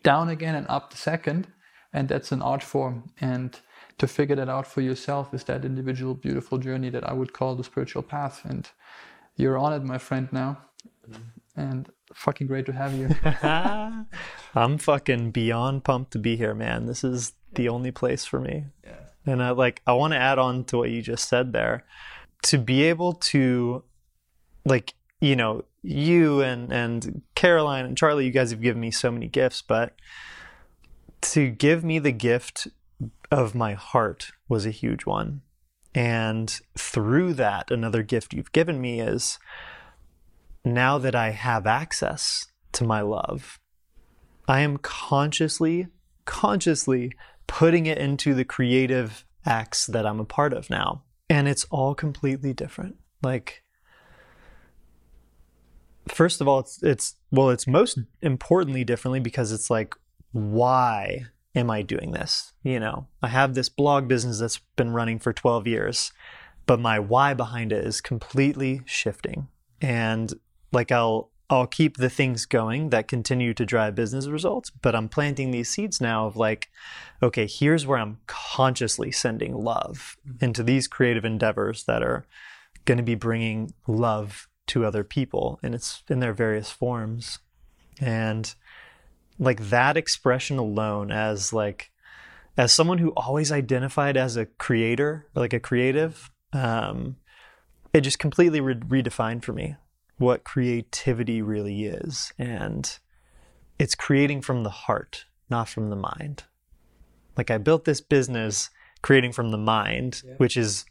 [0.03, 1.47] Down again and up the second,
[1.93, 3.11] and that's an art form.
[3.19, 3.59] And
[3.97, 7.55] to figure that out for yourself is that individual, beautiful journey that I would call
[7.55, 8.41] the spiritual path.
[8.43, 8.69] And
[9.35, 10.27] you're on it, my friend.
[10.31, 10.57] Now,
[11.07, 11.59] mm-hmm.
[11.59, 13.09] and fucking great to have you.
[14.55, 16.85] I'm fucking beyond pumped to be here, man.
[16.85, 18.65] This is the only place for me.
[18.83, 18.93] Yeah.
[19.25, 21.85] And I like I want to add on to what you just said there.
[22.43, 23.83] To be able to
[24.65, 29.11] like, you know, you and and Caroline and Charlie, you guys have given me so
[29.11, 29.93] many gifts, but
[31.21, 32.67] to give me the gift
[33.31, 35.41] of my heart was a huge one.
[35.93, 39.39] And through that, another gift you've given me is
[40.63, 43.59] now that I have access to my love,
[44.47, 45.87] I am consciously,
[46.25, 47.11] consciously
[47.47, 51.03] putting it into the creative acts that I'm a part of now.
[51.29, 52.97] And it's all completely different.
[53.21, 53.63] Like,
[56.07, 59.95] first of all, it's, it's well, it's most importantly differently because it's like,
[60.31, 61.25] why
[61.55, 62.53] am I doing this?
[62.63, 66.11] You know, I have this blog business that's been running for 12 years,
[66.65, 69.47] but my why behind it is completely shifting.
[69.81, 70.33] And
[70.71, 75.09] like I'll I'll keep the things going that continue to drive business results, but I'm
[75.09, 76.69] planting these seeds now of like,
[77.21, 80.45] okay, here's where I'm consciously sending love mm-hmm.
[80.45, 82.25] into these creative endeavors that are
[82.85, 87.39] going to be bringing love to other people, and it's in their various forms,
[87.99, 88.53] and
[89.39, 91.91] like that expression alone as like
[92.57, 97.15] as someone who always identified as a creator like a creative um,
[97.93, 99.75] it just completely re- redefined for me
[100.21, 102.31] what creativity really is.
[102.37, 102.97] And
[103.79, 106.43] it's creating from the heart, not from the mind.
[107.35, 108.69] Like I built this business
[109.01, 110.35] creating from the mind, yeah.
[110.37, 110.85] which is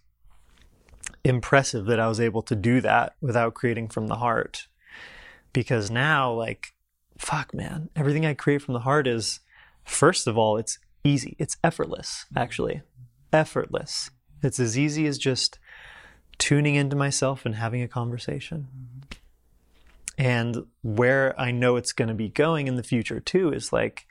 [1.25, 4.67] impressive that I was able to do that without creating from the heart.
[5.53, 6.75] Because now, like,
[7.19, 9.41] fuck, man, everything I create from the heart is,
[9.85, 11.37] first of all, it's easy.
[11.39, 12.83] It's effortless, actually.
[13.33, 14.11] Effortless.
[14.43, 15.59] It's as easy as just
[16.39, 18.69] tuning into myself and having a conversation.
[20.17, 24.07] And where I know it's going to be going in the future too is like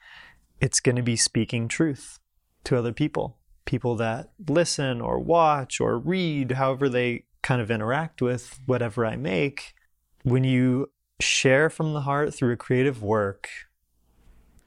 [0.60, 2.20] it's going to be speaking truth
[2.66, 3.38] to other people,
[3.70, 9.16] people that listen or watch or read, however they kind of interact with whatever I
[9.16, 9.76] make.
[10.24, 10.90] When you
[11.20, 13.48] share from the heart through a creative work,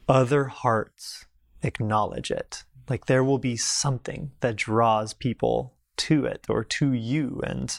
[0.08, 1.26] other hearts
[1.64, 2.62] acknowledge it.
[2.88, 7.40] Like there will be something that draws people to it or to you.
[7.44, 7.76] And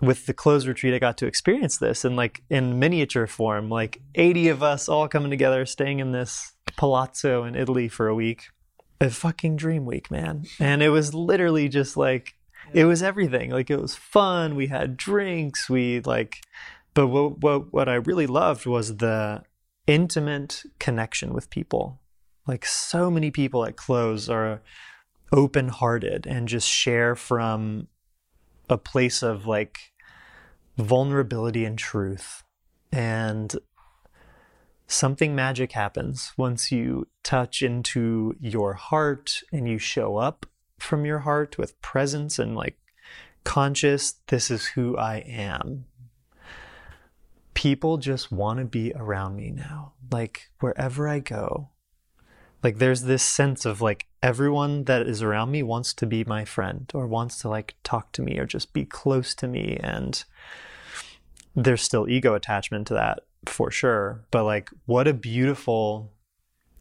[0.00, 4.00] with the closed retreat, I got to experience this in like in miniature form, like
[4.14, 8.50] 80 of us all coming together, staying in this palazzo in Italy for a week.
[9.00, 10.44] A fucking dream week, man.
[10.58, 12.34] And it was literally just like,
[12.74, 13.50] it was everything.
[13.50, 14.54] Like it was fun.
[14.54, 15.70] We had drinks.
[15.70, 16.42] We like,
[16.92, 19.42] but what, what, what I really loved was the
[19.86, 22.00] intimate connection with people.
[22.46, 24.60] Like so many people at close are
[25.32, 27.88] open hearted and just share from
[28.68, 29.78] a place of like
[30.76, 32.42] vulnerability and truth.
[32.92, 33.54] And
[34.90, 40.46] something magic happens once you touch into your heart and you show up
[40.78, 42.76] from your heart with presence and like
[43.44, 45.84] conscious, this is who I am.
[47.54, 49.92] People just want to be around me now.
[50.10, 51.70] Like wherever I go,
[52.62, 56.44] like there's this sense of like everyone that is around me wants to be my
[56.44, 59.78] friend or wants to like talk to me or just be close to me.
[59.80, 60.24] And
[61.54, 64.24] there's still ego attachment to that for sure.
[64.30, 66.12] But like, what a beautiful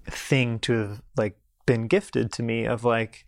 [0.05, 3.25] thing to have like been gifted to me of like,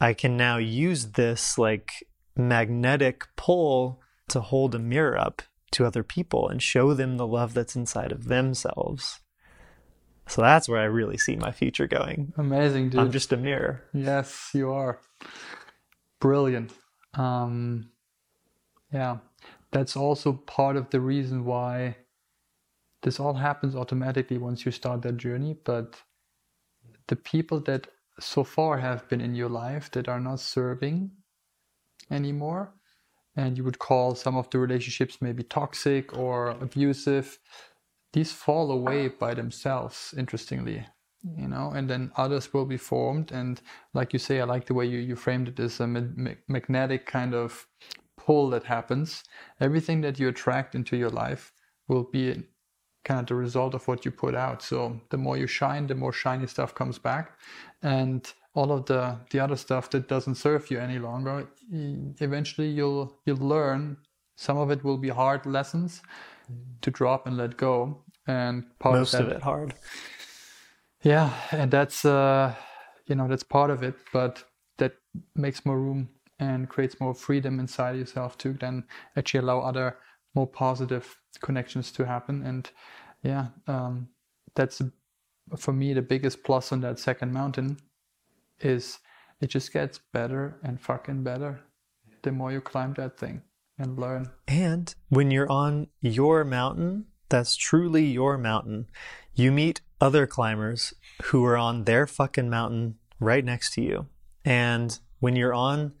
[0.00, 5.42] I can now use this like magnetic pull to hold a mirror up
[5.72, 9.20] to other people and show them the love that's inside of themselves.
[10.26, 12.32] So that's where I really see my future going.
[12.36, 13.00] Amazing, dude.
[13.00, 13.82] I'm just a mirror.
[13.92, 15.00] Yes, you are.
[16.20, 16.72] Brilliant.
[17.14, 17.90] Um,
[18.92, 19.18] yeah,
[19.72, 21.96] that's also part of the reason why
[23.02, 25.56] this all happens automatically once you start that journey.
[25.64, 26.00] But
[27.08, 27.88] the people that
[28.20, 31.10] so far have been in your life that are not serving
[32.10, 32.74] anymore,
[33.36, 37.38] and you would call some of the relationships maybe toxic or abusive,
[38.12, 40.86] these fall away by themselves, interestingly.
[41.36, 43.30] You know, and then others will be formed.
[43.30, 43.60] And
[43.94, 47.06] like you say, I like the way you, you framed it as a ma- magnetic
[47.06, 47.68] kind of
[48.16, 49.22] pull that happens.
[49.60, 51.52] Everything that you attract into your life
[51.86, 52.42] will be
[53.04, 54.62] kind of the result of what you put out.
[54.62, 57.38] So the more you shine, the more shiny stuff comes back.
[57.82, 61.48] And all of the the other stuff that doesn't serve you any longer
[62.20, 63.96] eventually you'll you'll learn
[64.36, 66.02] some of it will be hard lessons
[66.80, 69.74] to drop and let go and part most of, that, of it hard
[71.02, 72.54] yeah and that's uh
[73.06, 74.44] you know that's part of it but
[74.78, 74.92] that
[75.34, 76.08] makes more room
[76.38, 78.84] and creates more freedom inside yourself to then
[79.16, 79.96] actually allow other
[80.34, 82.70] more positive connections to happen and
[83.22, 84.08] yeah um
[84.54, 84.82] that's
[85.56, 87.76] for me the biggest plus on that second mountain
[88.60, 88.98] is
[89.40, 91.60] it just gets better and fucking better
[92.22, 93.42] the more you climb that thing
[93.78, 94.30] and learn.
[94.48, 98.86] And when you're on your mountain, that's truly your mountain,
[99.34, 100.94] you meet other climbers
[101.24, 104.06] who are on their fucking mountain right next to you.
[104.44, 105.94] And when you're on,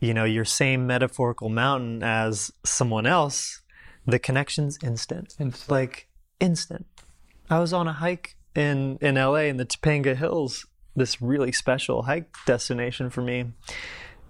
[0.00, 3.62] you know, your same metaphorical mountain as someone else,
[4.06, 5.36] the connection's instant.
[5.38, 5.70] instant.
[5.70, 6.08] Like
[6.38, 6.86] instant.
[7.48, 10.66] I was on a hike in in LA in the Topanga Hills
[10.96, 13.52] this really special hike destination for me.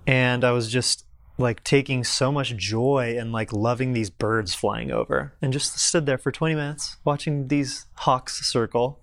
[0.06, 1.04] And I was just
[1.38, 6.06] like taking so much joy and like loving these birds flying over and just stood
[6.06, 9.00] there for 20 minutes watching these hawks circle.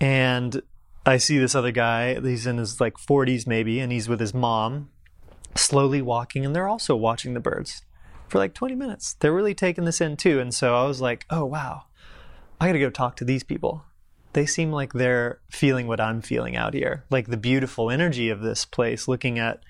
[0.00, 0.62] And
[1.04, 4.32] I see this other guy, he's in his like 40s maybe, and he's with his
[4.32, 4.90] mom,
[5.54, 7.82] slowly walking, and they're also watching the birds
[8.30, 9.14] for like 20 minutes.
[9.14, 10.40] They're really taking this in too.
[10.40, 11.84] And so I was like, oh, wow,
[12.60, 13.84] I got to go talk to these people
[14.32, 17.04] they seem like they're feeling what I'm feeling out here.
[17.10, 19.62] Like the beautiful energy of this place, looking at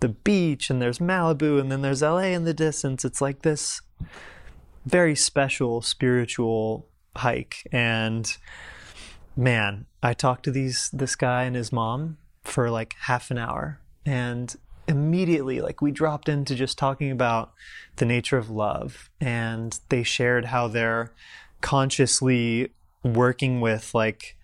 [0.00, 3.04] the beach, and there's Malibu, and then there's LA in the distance.
[3.04, 3.80] It's like this
[4.84, 7.66] very special spiritual hike.
[7.72, 8.36] And
[9.36, 13.80] man, I talked to these this guy and his mom for like half an hour.
[14.04, 14.54] And
[14.88, 17.52] immediately like we dropped into just talking about
[17.96, 21.12] the nature of love and they shared how they're
[21.60, 22.72] consciously
[23.04, 24.36] working with like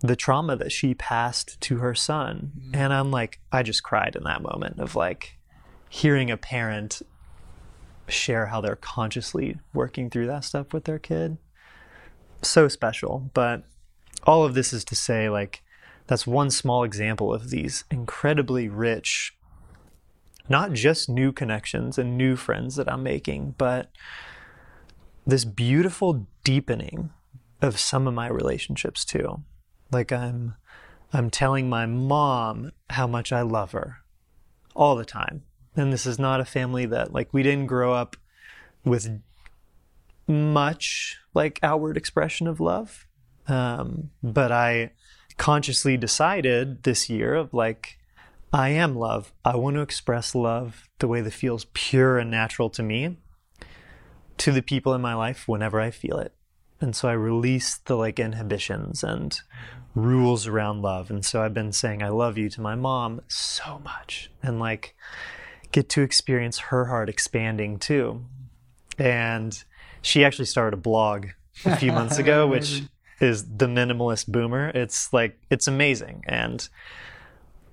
[0.00, 2.52] the trauma that she passed to her son.
[2.58, 2.74] Mm-hmm.
[2.74, 5.38] And I'm like, I just cried in that moment of like
[5.88, 7.02] hearing a parent
[8.08, 11.38] share how they're consciously working through that stuff with their kid.
[12.42, 13.30] So special.
[13.32, 13.64] But
[14.24, 15.62] all of this is to say, like,
[16.06, 19.33] that's one small example of these incredibly rich,
[20.48, 23.90] not just new connections and new friends that I'm making, but
[25.26, 27.10] this beautiful deepening
[27.62, 29.42] of some of my relationships too.
[29.90, 30.54] Like I'm
[31.12, 33.98] I'm telling my mom how much I love her
[34.74, 35.44] all the time.
[35.76, 38.16] And this is not a family that like we didn't grow up
[38.84, 39.20] with
[40.26, 43.06] much like outward expression of love.
[43.46, 44.90] Um, but I
[45.36, 47.98] consciously decided this year of like
[48.54, 49.34] I am love.
[49.44, 53.16] I want to express love the way that feels pure and natural to me
[54.38, 56.32] to the people in my life whenever I feel it
[56.84, 59.40] and so I release the like inhibitions and
[59.94, 61.10] rules around love.
[61.10, 64.94] And so I've been saying I love you to my mom so much and like
[65.72, 68.24] get to experience her heart expanding too.
[68.98, 69.62] And
[70.02, 71.28] she actually started a blog
[71.64, 72.82] a few months ago, which
[73.20, 74.68] is the minimalist boomer.
[74.74, 76.22] It's like it's amazing.
[76.26, 76.68] And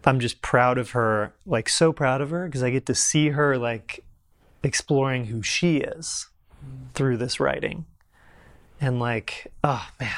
[0.08, 3.30] I'm just proud of her, like so proud of her because I get to see
[3.30, 4.04] her like
[4.64, 6.28] exploring who she is
[6.66, 6.92] mm.
[6.94, 7.86] through this writing
[8.80, 10.10] And like, oh man,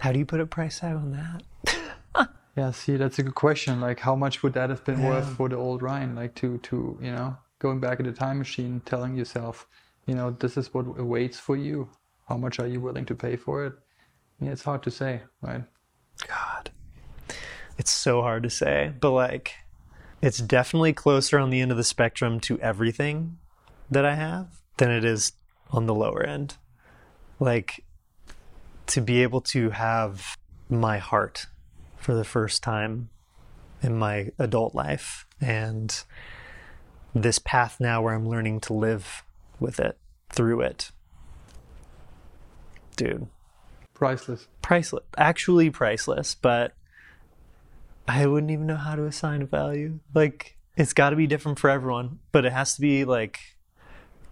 [0.00, 2.28] how do you put a price tag on that?
[2.56, 3.80] yeah, see, that's a good question.
[3.80, 5.08] Like, how much would that have been Yeah.
[5.10, 6.14] worth for the old Ryan?
[6.14, 9.66] Like, to to you know, going back in the time machine, telling yourself,
[10.06, 11.88] you know, this is what awaits for you.
[12.28, 13.74] How much are you willing to pay for it?
[14.40, 15.64] Yeah, it's hard to say, right?
[16.26, 16.70] God,
[17.78, 19.54] it's so hard to say, but like,
[20.20, 23.38] it's definitely closer on the end of the spectrum to everything
[23.90, 25.32] that I have than it is
[25.70, 26.56] on the lower end.
[27.38, 27.84] Like,
[28.88, 30.36] to be able to have
[30.68, 31.46] my heart
[31.96, 33.10] for the first time
[33.80, 36.02] in my adult life and
[37.14, 39.24] this path now where I'm learning to live
[39.60, 39.98] with it,
[40.30, 40.90] through it.
[42.96, 43.28] Dude,
[43.94, 44.48] Priceless.
[44.62, 46.74] priceless, actually priceless, but
[48.08, 50.00] I wouldn't even know how to assign a value.
[50.14, 53.38] Like, it's got to be different for everyone, but it has to be like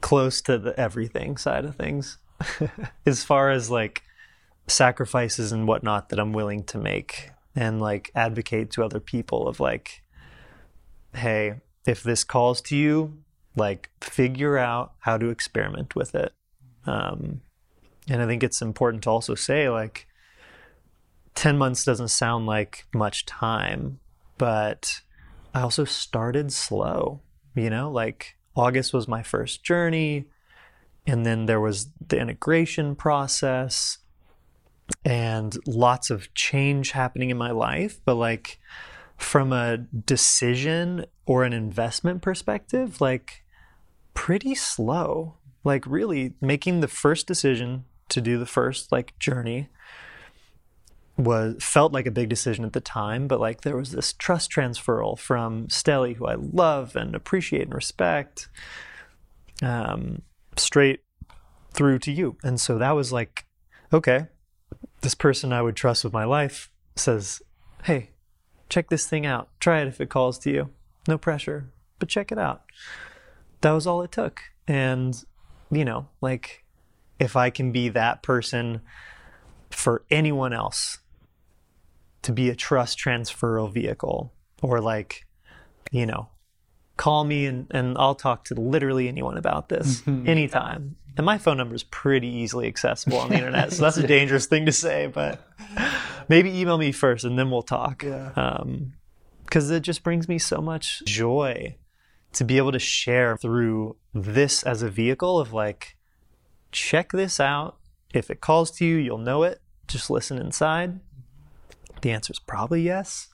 [0.01, 2.19] close to the everything side of things.
[3.07, 4.03] as far as like
[4.67, 9.61] sacrifices and whatnot that I'm willing to make and like advocate to other people of
[9.61, 10.03] like,
[11.15, 11.55] hey,
[11.87, 13.19] if this calls to you,
[13.57, 16.33] like figure out how to experiment with it.
[16.87, 17.41] Um,
[18.09, 20.07] and I think it's important to also say, like,
[21.37, 24.01] 10 months doesn't sound like much time,
[24.39, 25.01] but
[25.55, 27.21] I also started slow,
[27.55, 30.25] you know, like August was my first journey.
[31.07, 33.99] And then there was the integration process
[35.05, 38.01] and lots of change happening in my life.
[38.05, 38.59] But like,
[39.17, 43.45] from a decision or an investment perspective, like,
[44.15, 45.37] pretty slow.
[45.65, 49.69] Like, really making the first decision to do the first like journey
[51.17, 54.51] was felt like a big decision at the time, but like there was this trust
[54.51, 58.49] transferal from Stelly, who I love and appreciate and respect,
[59.63, 60.23] um,
[60.57, 61.01] straight
[61.73, 62.37] through to you.
[62.43, 63.47] And so that was like,
[63.93, 64.27] okay,
[65.01, 67.41] this person I would trust with my life says,
[67.85, 68.11] hey,
[68.69, 69.49] check this thing out.
[69.61, 70.71] Try it if it calls to you.
[71.09, 72.63] No pressure, but check it out.
[73.63, 74.41] That was all it took.
[74.69, 75.17] And,
[75.71, 76.65] you know, like
[77.19, 78.83] if I can be that person
[79.71, 80.99] for anyone else
[82.27, 85.25] to be a trust transferal vehicle or like,
[85.93, 86.29] you know,
[86.97, 90.97] call me and, and I'll talk to literally anyone about this anytime.
[91.17, 93.73] And my phone number is pretty easily accessible on the internet.
[93.73, 95.41] So that's a dangerous thing to say, but
[96.29, 98.03] maybe email me first and then we'll talk.
[98.03, 98.33] Yeah.
[98.35, 98.95] Um,
[99.45, 101.77] because it just brings me so much joy
[102.33, 105.97] to be able to share through this as a vehicle of like,
[106.73, 107.77] check this out.
[108.13, 109.61] If it calls to you, you'll know it.
[109.87, 110.99] Just listen inside.
[112.03, 113.29] The answer is probably yes.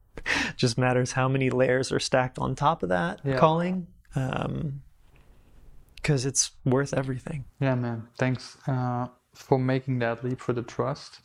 [0.56, 3.38] Just matters how many layers are stacked on top of that Yeah.
[3.38, 3.86] calling.
[4.14, 4.82] Um,
[5.96, 7.44] because it's worth everything.
[7.60, 8.08] Yeah, man.
[8.18, 11.20] Thanks uh, for making that leap for the trust.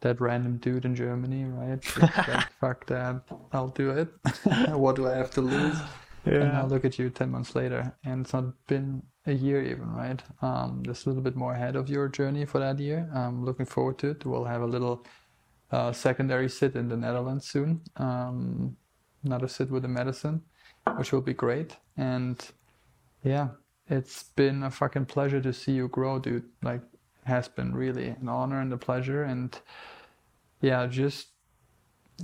[0.00, 1.80] That random dude in Germany, right?
[1.98, 3.22] Like, fuck that.
[3.52, 4.08] I'll do it.
[4.76, 5.76] what do I have to lose?
[6.24, 6.34] Yeah.
[6.34, 7.92] And now look at you 10 months later.
[8.04, 10.22] And it's not been a year even, right?
[10.40, 13.08] Um, just a little bit more ahead of your journey for that year.
[13.12, 14.24] I'm looking forward to it.
[14.24, 15.04] We'll have a little
[15.72, 17.80] uh, secondary sit in the Netherlands soon.
[17.96, 18.76] Um,
[19.24, 20.42] another sit with the medicine,
[20.96, 21.76] which will be great.
[21.96, 22.38] And
[23.24, 23.48] yeah,
[23.88, 26.44] it's been a fucking pleasure to see you grow, dude.
[26.62, 26.82] Like,
[27.24, 29.24] has been really an honor and a pleasure.
[29.24, 29.58] And
[30.60, 31.28] yeah, just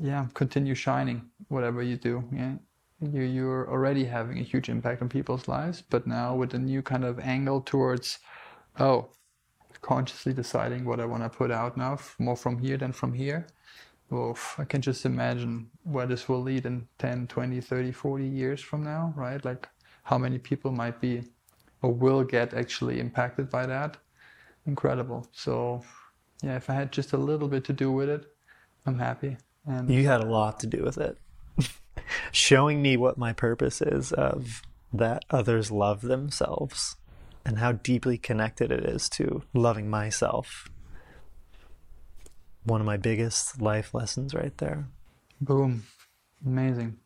[0.01, 2.25] yeah, continue shining whatever you do.
[2.33, 2.55] Yeah,
[3.01, 6.83] you you're already having a huge impact on people's lives, but now with a new
[6.83, 8.19] kind of angle towards,
[8.79, 9.09] oh,
[9.81, 13.47] consciously deciding what I want to put out now, more from here than from here.
[14.11, 18.61] Well, I can just imagine where this will lead in 10, 20, 30, 40 years
[18.61, 19.45] from now, right?
[19.45, 19.69] Like
[20.03, 21.25] how many people might be
[21.83, 23.97] or will get actually impacted by that.
[24.67, 25.27] Incredible.
[25.33, 25.83] So,
[26.43, 28.27] yeah, if I had just a little bit to do with it,
[28.87, 29.37] I'm happy.
[29.67, 31.19] And You had a lot to do with it.
[32.33, 36.97] Showing me what my purpose is of that others love themselves
[37.49, 40.69] and how deeply connected it is to loving myself.
[42.65, 44.87] One of my biggest life lessons right there.
[45.41, 45.85] boom,
[46.45, 46.99] amazing.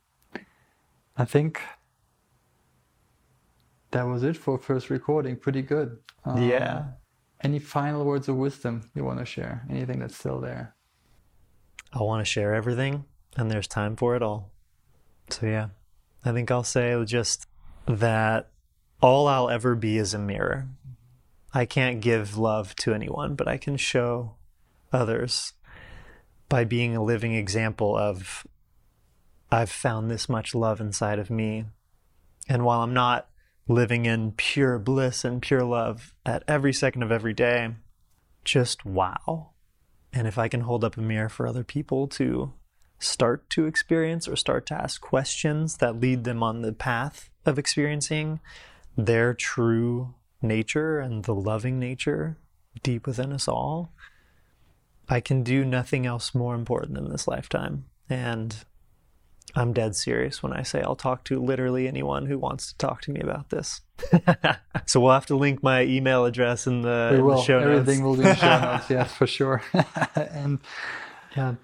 [1.17, 1.61] I think
[3.93, 5.37] that was it for first recording.
[5.37, 5.99] Pretty good.
[6.25, 6.85] Uh, Yeah.
[7.45, 9.65] Any final words of wisdom you want to share?
[9.71, 10.75] Anything that's still there?
[11.93, 13.05] I want to share everything,
[13.37, 14.51] and there's time for it all.
[15.31, 15.69] So, yeah,
[16.25, 17.47] I think I'll say just
[17.87, 18.52] that
[19.03, 20.69] all I'll ever be is a mirror.
[21.53, 24.37] I can't give love to anyone, but I can show
[24.93, 25.53] others
[26.49, 28.47] by being a living example of
[29.51, 31.65] I've found this much love inside of me.
[32.49, 33.29] And while I'm not
[33.69, 37.71] living in pure bliss and pure love at every second of every day,
[38.45, 39.51] just wow.
[40.13, 42.53] And if I can hold up a mirror for other people to
[42.99, 47.59] start to experience or start to ask questions that lead them on the path of
[47.59, 48.41] experiencing
[48.97, 52.39] their true nature and the loving nature
[52.83, 53.93] deep within us all,
[55.09, 57.87] I can do nothing else more important in this lifetime.
[58.09, 58.65] And
[59.55, 63.03] I'm dead serious when I say I'll talk to literally anyone who wants to talk
[63.03, 63.83] to me about this.
[64.87, 67.37] so we'll have to link my email address in the, we in will.
[67.37, 67.81] the show notes.
[67.81, 69.63] Everything will be in the show notes, yes, for sure.
[70.15, 70.59] and
[71.37, 71.55] yeah,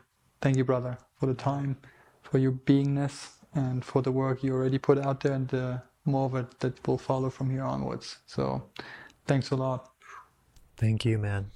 [0.42, 1.78] thank you, brother, for the time,
[2.22, 5.78] for your beingness, and for the work you already put out there, and uh,
[6.08, 8.18] more of it that will follow from here onwards.
[8.26, 8.62] So,
[9.26, 9.90] thanks a lot.
[10.76, 11.50] Thank you, man.